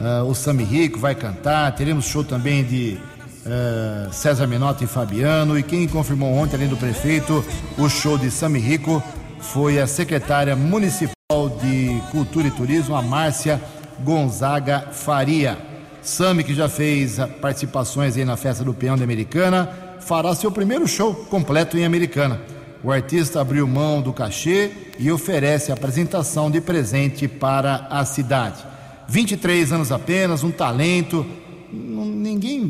ah, 0.00 0.24
o 0.24 0.34
Sami 0.34 0.62
Rico 0.62 0.98
vai 0.98 1.14
cantar, 1.14 1.74
teremos 1.74 2.04
show 2.04 2.22
também 2.22 2.64
de 2.64 2.98
uh, 3.46 4.12
César 4.12 4.46
Menotti 4.46 4.84
e 4.84 4.86
Fabiano. 4.86 5.58
E 5.58 5.62
quem 5.62 5.86
confirmou 5.88 6.32
ontem, 6.32 6.56
além 6.56 6.68
do 6.68 6.76
prefeito, 6.76 7.44
o 7.76 7.88
show 7.88 8.16
de 8.16 8.30
Sami 8.30 8.58
Rico 8.58 9.02
foi 9.40 9.78
a 9.78 9.86
secretária 9.86 10.56
municipal 10.56 11.48
de 11.60 12.00
Cultura 12.10 12.48
e 12.48 12.50
Turismo, 12.50 12.94
a 12.96 13.02
Márcia 13.02 13.60
Gonzaga 14.00 14.88
Faria. 14.92 15.58
Sami, 16.02 16.42
que 16.42 16.54
já 16.54 16.68
fez 16.68 17.18
participações 17.40 18.16
aí 18.16 18.24
na 18.24 18.36
festa 18.36 18.64
do 18.64 18.72
Peão 18.72 18.96
da 18.96 19.04
Americana, 19.04 19.68
fará 20.00 20.34
seu 20.34 20.50
primeiro 20.50 20.86
show 20.86 21.14
completo 21.14 21.76
em 21.76 21.84
Americana. 21.84 22.40
O 22.82 22.92
artista 22.92 23.40
abriu 23.40 23.66
mão 23.66 24.00
do 24.00 24.12
cachê 24.12 24.70
e 24.98 25.10
oferece 25.10 25.72
apresentação 25.72 26.50
de 26.50 26.60
presente 26.60 27.26
para 27.26 27.86
a 27.90 28.04
cidade. 28.04 28.64
23 29.08 29.72
anos 29.72 29.90
apenas, 29.90 30.44
um 30.44 30.50
talento, 30.50 31.26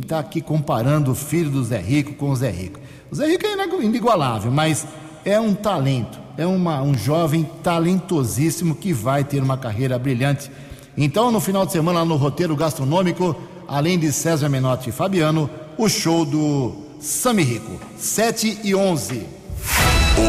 está 0.09 0.19
aqui 0.19 0.41
comparando 0.41 1.13
o 1.13 1.15
filho 1.15 1.51
do 1.51 1.63
Zé 1.63 1.79
Rico 1.79 2.15
com 2.15 2.31
o 2.31 2.37
Zé 2.37 2.51
Rico. 2.51 2.81
O 3.11 3.15
Zé 3.15 3.27
Rico 3.27 3.45
é 3.47 3.85
inigualável, 3.85 4.51
mas 4.51 4.87
é 5.23 5.39
um 5.39 5.55
talento, 5.55 6.19
é 6.39 6.47
uma, 6.47 6.81
um 6.81 6.97
jovem 6.97 7.49
talentosíssimo 7.63 8.75
que 8.75 8.91
vai 8.91 9.23
ter 9.23 9.43
uma 9.43 9.59
carreira 9.59 9.99
brilhante. 9.99 10.51
Então, 10.97 11.31
no 11.31 11.41
final 11.41 11.67
de 11.67 11.73
semana, 11.73 12.07
no 12.07 12.17
roteiro 12.17 12.57
gastronômico, 12.57 13.37
além 13.69 13.99
de 13.99 14.11
César 14.11 14.49
Menotti 14.49 14.89
e 14.89 14.93
Fabiano, 14.93 15.49
o 15.77 15.91
show 15.91 16.25
do 16.25 16.75
Sami 16.99 17.43
Rico, 17.43 17.79
7 17.99 18.61
e 18.65 18.75
11. 18.75 19.27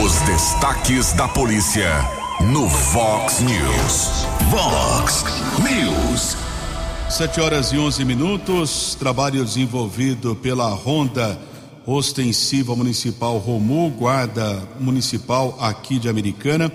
Os 0.03 0.19
destaques 0.21 1.13
da 1.13 1.27
polícia 1.29 1.89
no 2.51 2.67
Vox 2.67 3.39
News. 3.39 4.25
Vox 4.51 5.23
News. 5.63 6.48
7 7.09 7.41
horas 7.41 7.71
e 7.71 7.77
11 7.77 8.05
minutos. 8.05 8.93
Trabalho 8.93 9.43
desenvolvido 9.43 10.35
pela 10.35 10.69
Ronda 10.69 11.39
Ostensiva 11.83 12.75
Municipal 12.75 13.39
Romu, 13.39 13.89
Guarda 13.89 14.61
Municipal 14.79 15.57
aqui 15.59 15.97
de 15.97 16.07
Americana. 16.07 16.71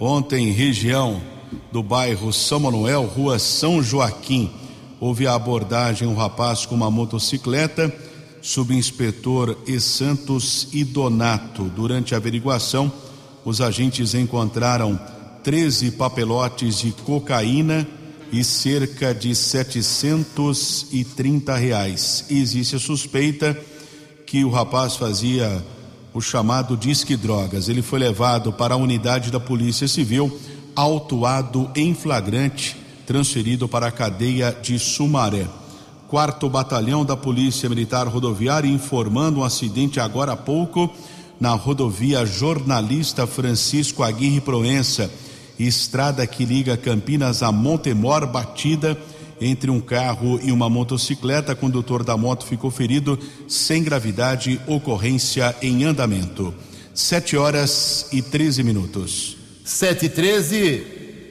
Ontem, 0.00 0.50
região 0.50 1.22
do 1.70 1.80
bairro 1.80 2.32
São 2.32 2.58
Manuel, 2.58 3.04
rua 3.04 3.38
São 3.38 3.80
Joaquim, 3.80 4.50
houve 4.98 5.28
a 5.28 5.34
abordagem 5.34 6.08
um 6.08 6.16
rapaz 6.16 6.66
com 6.66 6.74
uma 6.74 6.90
motocicleta, 6.90 7.94
subinspetor 8.42 9.56
E. 9.64 9.78
Santos 9.78 10.68
e 10.72 10.82
Donato. 10.82 11.62
Durante 11.64 12.14
a 12.14 12.18
averiguação, 12.18 12.92
os 13.44 13.60
agentes 13.60 14.12
encontraram 14.12 14.98
13 15.44 15.92
papelotes 15.92 16.80
de 16.80 16.90
cocaína 16.90 17.86
e 18.32 18.42
cerca 18.44 19.14
de 19.14 19.34
730 19.34 21.56
reais. 21.56 22.26
Existe 22.30 22.76
a 22.76 22.78
suspeita 22.78 23.58
que 24.26 24.44
o 24.44 24.50
rapaz 24.50 24.96
fazia 24.96 25.64
o 26.12 26.20
chamado 26.20 26.76
disque 26.76 27.16
drogas. 27.16 27.68
Ele 27.68 27.80
foi 27.82 27.98
levado 27.98 28.52
para 28.52 28.74
a 28.74 28.76
unidade 28.76 29.30
da 29.30 29.40
Polícia 29.40 29.88
Civil, 29.88 30.38
autuado 30.76 31.70
em 31.74 31.94
flagrante, 31.94 32.76
transferido 33.06 33.66
para 33.68 33.86
a 33.86 33.92
cadeia 33.92 34.54
de 34.62 34.78
Sumaré. 34.78 35.46
Quarto 36.08 36.48
Batalhão 36.48 37.04
da 37.04 37.16
Polícia 37.16 37.68
Militar 37.68 38.06
Rodoviária 38.06 38.68
informando 38.68 39.40
um 39.40 39.44
acidente 39.44 39.98
agora 40.00 40.32
há 40.32 40.36
pouco 40.36 40.90
na 41.38 41.52
rodovia 41.52 42.26
Jornalista 42.26 43.26
Francisco 43.26 44.02
Aguirre 44.02 44.40
Proença 44.40 45.10
estrada 45.58 46.26
que 46.26 46.44
liga 46.44 46.76
Campinas 46.76 47.42
a 47.42 47.50
Montemor, 47.50 48.26
batida 48.26 48.96
entre 49.40 49.70
um 49.70 49.80
carro 49.80 50.38
e 50.42 50.52
uma 50.52 50.68
motocicleta. 50.68 51.54
Condutor 51.54 52.04
da 52.04 52.16
moto 52.16 52.46
ficou 52.46 52.70
ferido 52.70 53.18
sem 53.46 53.82
gravidade, 53.82 54.60
ocorrência 54.66 55.54
em 55.62 55.84
andamento. 55.84 56.54
Sete 56.94 57.36
horas 57.36 58.08
e 58.12 58.20
13 58.20 58.62
minutos. 58.62 59.36
Sete 59.64 60.06
e 60.06 60.08
treze. 60.08 60.86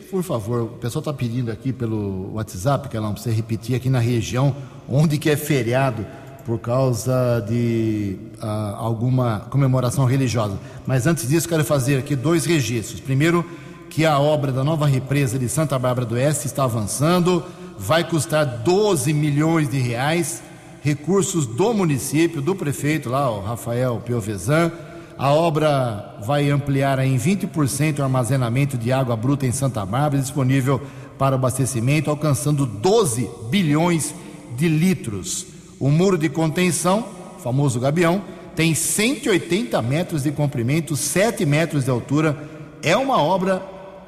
Por 0.09 0.23
favor, 0.23 0.61
o 0.61 0.67
pessoal 0.67 1.01
está 1.01 1.13
pedindo 1.13 1.51
aqui 1.51 1.73
pelo 1.73 2.34
WhatsApp, 2.34 2.88
que 2.88 2.95
ela 2.95 3.07
não 3.07 3.13
precisa 3.13 3.36
repetir 3.36 3.75
aqui 3.75 3.89
na 3.89 3.99
região 3.99 4.55
onde 4.88 5.17
que 5.17 5.30
é 5.30 5.36
feriado 5.36 6.05
por 6.45 6.59
causa 6.59 7.43
de 7.45 8.15
ah, 8.39 8.75
alguma 8.78 9.41
comemoração 9.49 10.05
religiosa. 10.05 10.57
Mas 10.86 11.05
antes 11.05 11.28
disso, 11.28 11.49
quero 11.49 11.65
fazer 11.65 11.97
aqui 11.97 12.15
dois 12.15 12.45
registros. 12.45 13.01
Primeiro, 13.01 13.45
que 13.90 14.06
a 14.06 14.20
obra 14.20 14.52
da 14.52 14.64
nova 14.64 14.86
represa 14.86 15.40
de 15.40 15.50
Santa 15.50 15.78
Bárbara 15.78 16.06
do 16.06 16.16
Oeste 16.16 16.46
está 16.46 16.64
avançando, 16.64 17.44
vai 17.78 18.04
custar 18.04 18.46
12 18.46 19.14
milhões 19.14 19.70
de 19.70 19.78
reais, 19.78 20.42
recursos 20.82 21.46
do 21.46 21.74
município, 21.74 22.42
do 22.42 22.56
prefeito 22.56 23.10
lá, 23.10 23.30
o 23.30 23.42
Rafael 23.42 24.02
Piovesan. 24.06 24.72
A 25.18 25.34
obra 25.34 26.16
vai 26.26 26.50
ampliar 26.50 27.00
em 27.00 27.18
20% 27.18 28.00
o 28.00 28.04
armazenamento 28.04 28.78
de 28.78 28.92
água 28.92 29.16
bruta 29.16 29.46
em 29.46 29.52
Santa 29.52 29.86
Bárbara, 29.86 30.22
disponível 30.22 30.82
para 31.18 31.36
abastecimento, 31.36 32.10
alcançando 32.10 32.66
12 32.66 33.30
bilhões 33.50 34.14
de 34.56 34.68
litros. 34.68 35.48
O 35.80 35.90
muro 35.90 36.18
de 36.18 36.30
contenção, 36.30 37.06
famoso 37.44 37.80
gabião, 37.80 38.22
tem 38.56 38.74
180 38.74 39.80
metros 39.82 40.24
de 40.24 40.32
comprimento, 40.32 40.96
7 40.96 41.46
metros 41.46 41.84
de 41.86 41.92
altura. 41.92 42.38
É 42.82 42.96
uma 42.98 43.22
obra 43.22 43.62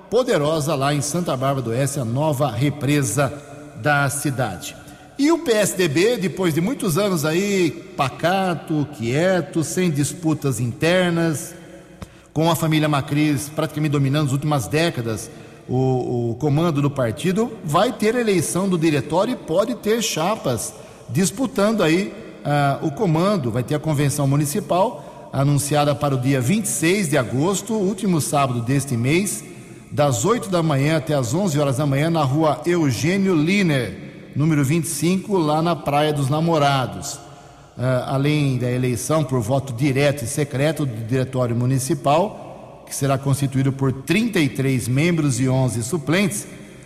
poderosa 0.10 0.76
lá 0.76 0.94
em 0.94 1.02
Santa 1.02 1.36
Bárbara 1.38 1.62
do 1.62 1.70
Oeste, 1.70 2.00
a 2.00 2.06
nova 2.06 2.50
represa 2.50 3.32
da 3.76 4.10
cidade. 4.10 4.76
E 5.18 5.32
o 5.32 5.40
PSDB, 5.40 6.18
depois 6.18 6.54
de 6.54 6.62
muitos 6.62 6.98
anos 6.98 7.26
aí, 7.26 7.72
pacato, 7.96 8.88
quieto, 8.98 9.64
sem 9.64 9.92
disputas 9.92 10.60
internas, 10.60 11.54
com 12.34 12.50
a 12.50 12.56
família 12.56 12.88
Macris 12.88 13.50
praticamente 13.50 13.92
dominando 13.92 14.28
as 14.28 14.32
últimas 14.32 14.68
décadas 14.68 15.30
o, 15.68 16.32
o 16.32 16.36
comando 16.36 16.82
do 16.82 16.90
partido, 16.90 17.52
vai 17.64 17.92
ter 17.92 18.16
eleição 18.16 18.68
do 18.68 18.78
diretório 18.78 19.34
e 19.34 19.36
pode 19.36 19.76
ter 19.76 20.02
chapas 20.02 20.74
disputando 21.10 21.84
aí 21.84 22.14
uh, 22.40 22.88
o 22.88 22.92
comando. 22.92 23.52
Vai 23.52 23.62
ter 23.62 23.76
a 23.76 23.80
convenção 23.80 24.28
municipal 24.28 25.30
anunciada 25.32 25.94
para 25.94 26.16
o 26.16 26.18
dia 26.18 26.42
26 26.42 27.10
de 27.10 27.18
agosto, 27.18 27.74
último 27.74 28.20
sábado 28.20 28.62
deste 28.62 28.98
mês, 28.98 29.44
das 29.92 30.24
8 30.24 30.50
da 30.50 30.62
manhã 30.62 30.98
até 30.98 31.16
as 31.16 31.34
11 31.34 31.60
horas 31.60 31.78
da 31.78 31.86
manhã, 31.86 32.10
na 32.10 32.24
rua 32.24 32.62
Eugênio 32.66 33.36
Liner, 33.36 34.32
número 34.36 34.64
25, 34.64 35.38
lá 35.38 35.62
na 35.62 35.76
Praia 35.76 36.14
dos 36.14 36.30
Namorados. 36.30 37.14
Uh, 37.14 38.04
além 38.08 38.58
da 38.58 38.70
eleição 38.70 39.24
por 39.24 39.40
voto 39.40 39.74
direto 39.74 40.24
e 40.24 40.28
secreto 40.28 40.86
do 40.86 41.08
Diretório 41.08 41.56
Municipal, 41.56 42.84
que 42.86 42.94
será 42.94 43.18
constituído 43.18 43.72
por 43.72 43.92
33 43.92 44.88
membros 44.88 45.40
e 45.40 45.48
11 45.48 45.84
suplentes, 45.84 46.46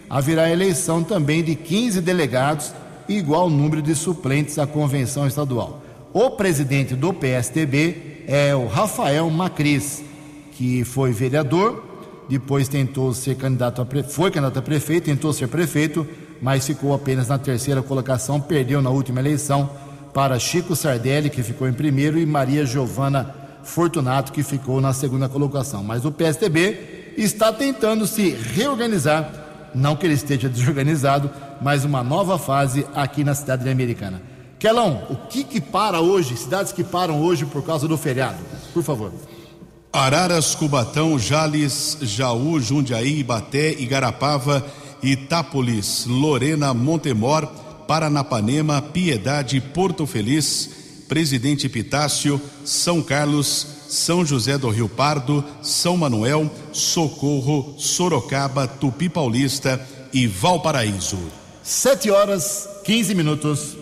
haverá 0.10 0.50
eleição 0.50 1.04
também 1.04 1.44
de 1.44 1.56
15 1.56 2.00
delegados 2.00 2.74
igual 3.10 3.50
número 3.50 3.82
de 3.82 3.96
suplentes 3.96 4.60
à 4.60 4.68
convenção 4.68 5.28
estadual. 5.28 5.82
O 6.14 6.32
presidente 6.32 6.96
do 6.96 7.12
PSDB 7.12 8.24
é 8.28 8.56
o 8.56 8.68
Rafael 8.68 9.30
Macris, 9.30 10.04
que 10.52 10.84
foi 10.84 11.12
vereador, 11.12 11.93
depois 12.30 12.68
tentou 12.68 13.14
ser 13.14 13.36
candidato 13.36 13.82
a 13.82 14.04
foi 14.04 14.32
candidato 14.32 14.60
a 14.60 14.62
prefeito, 14.62 15.06
tentou 15.06 15.34
ser 15.34 15.48
prefeito, 15.48 16.08
mas 16.42 16.66
ficou 16.66 16.94
apenas 16.94 17.28
na 17.28 17.38
terceira 17.38 17.82
colocação, 17.82 18.40
perdeu 18.40 18.82
na 18.82 18.90
última 18.90 19.20
eleição 19.20 19.70
para 20.14 20.38
Chico 20.38 20.76
Sardelli, 20.76 21.30
que 21.30 21.42
ficou 21.42 21.68
em 21.68 21.74
primeiro, 21.74 22.20
e 22.20 22.26
Maria 22.26 22.66
Giovana 22.66 23.34
Fortunato, 23.64 24.32
que 24.32 24.44
ficou 24.44 24.80
na 24.80 24.94
segunda 24.94 25.28
colocação. 25.28 25.84
Mas 25.84 26.06
o 26.06 26.12
PSDB 26.12 27.14
está 27.18 27.52
tentando 27.52 28.06
se 28.06 28.30
reorganizar, 28.30 29.72
não 29.74 29.96
que 29.96 30.06
ele 30.06 30.14
esteja 30.14 30.48
desorganizado, 30.50 31.30
mais 31.62 31.84
uma 31.84 32.04
nova 32.04 32.38
fase 32.38 32.86
aqui 32.94 33.24
na 33.24 33.34
cidade 33.34 33.68
americana. 33.70 34.22
Kelão, 34.60 35.04
o 35.10 35.16
que 35.28 35.44
que 35.44 35.60
para 35.60 36.00
hoje, 36.00 36.38
cidades 36.38 36.72
que 36.72 36.84
param 36.84 37.22
hoje 37.22 37.46
por 37.46 37.64
causa 37.64 37.88
do 37.88 37.98
feriado? 37.98 38.38
Por 38.74 38.84
favor. 38.84 39.12
Araras, 39.94 40.56
Cubatão, 40.56 41.20
Jales, 41.20 42.00
Jaú, 42.02 42.60
Jundiaí, 42.60 43.20
Ibaté, 43.20 43.74
Igarapava, 43.74 44.66
Itápolis, 45.04 46.06
Lorena, 46.08 46.74
Montemor, 46.74 47.46
Paranapanema, 47.88 48.82
Piedade, 48.82 49.62
Porto 49.62 50.08
Feliz, 50.08 50.72
Presidente 51.08 51.70
Pitácio, 51.70 52.42
São 52.66 53.04
Carlos, 53.04 53.68
São 53.88 54.26
José 54.26 54.58
do 54.58 54.72
Rio 54.72 54.90
Pardo, 54.90 55.46
São 55.62 55.96
Manuel, 55.96 56.50
Socorro, 56.72 57.76
Sorocaba, 57.78 58.68
Tupi 58.68 59.08
Paulista 59.08 59.80
e 60.12 60.26
Valparaíso. 60.26 61.20
Sete 61.62 62.10
horas, 62.10 62.68
15 62.84 63.14
minutos. 63.14 63.78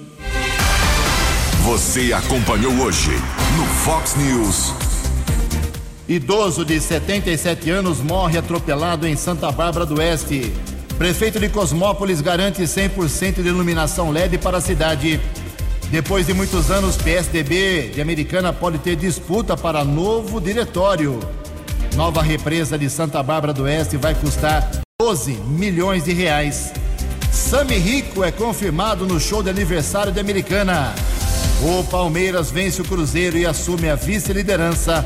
Você 1.64 2.12
acompanhou 2.12 2.74
hoje 2.82 3.12
no 3.56 3.66
Fox 3.86 4.16
News. 4.18 4.91
Idoso 6.12 6.66
de 6.66 6.78
77 6.78 7.70
anos 7.70 8.02
morre 8.02 8.38
atropelado 8.38 9.08
em 9.08 9.16
Santa 9.16 9.50
Bárbara 9.50 9.86
do 9.86 9.98
Oeste. 9.98 10.52
Prefeito 10.98 11.40
de 11.40 11.48
Cosmópolis 11.48 12.20
garante 12.20 12.62
100% 12.64 13.36
de 13.36 13.48
iluminação 13.48 14.12
LED 14.12 14.38
para 14.40 14.58
a 14.58 14.62
cidade. 14.62 15.22
Depois 15.90 16.28
de 16.28 16.34
muitos 16.34 16.70
anos, 16.70 16.98
PSDB 16.98 17.92
de 17.96 18.02
Americana 18.02 18.52
pode 18.52 18.80
ter 18.80 18.98
disputa 18.98 19.56
para 19.56 19.86
novo 19.86 20.42
diretório. 20.42 21.18
Nova 21.96 22.22
represa 22.22 22.78
de 22.78 22.90
Santa 22.90 23.24
Bárbara 23.24 23.54
do 23.54 23.64
Oeste 23.64 23.96
vai 23.96 24.14
custar 24.14 24.70
12 25.00 25.32
milhões 25.32 26.04
de 26.04 26.12
reais. 26.12 26.74
Sami 27.32 27.78
Rico 27.78 28.22
é 28.22 28.34
confirmado 28.34 29.08
no 29.08 29.18
show 29.18 29.42
de 29.42 29.50
aniversário 29.50 30.12
de 30.12 30.20
Americana. 30.20 30.94
O 31.62 31.86
Palmeiras 31.86 32.52
vence 32.52 32.82
o 32.82 32.86
Cruzeiro 32.86 33.38
e 33.38 33.46
assume 33.46 33.88
a 33.90 33.96
vice-liderança 33.96 35.06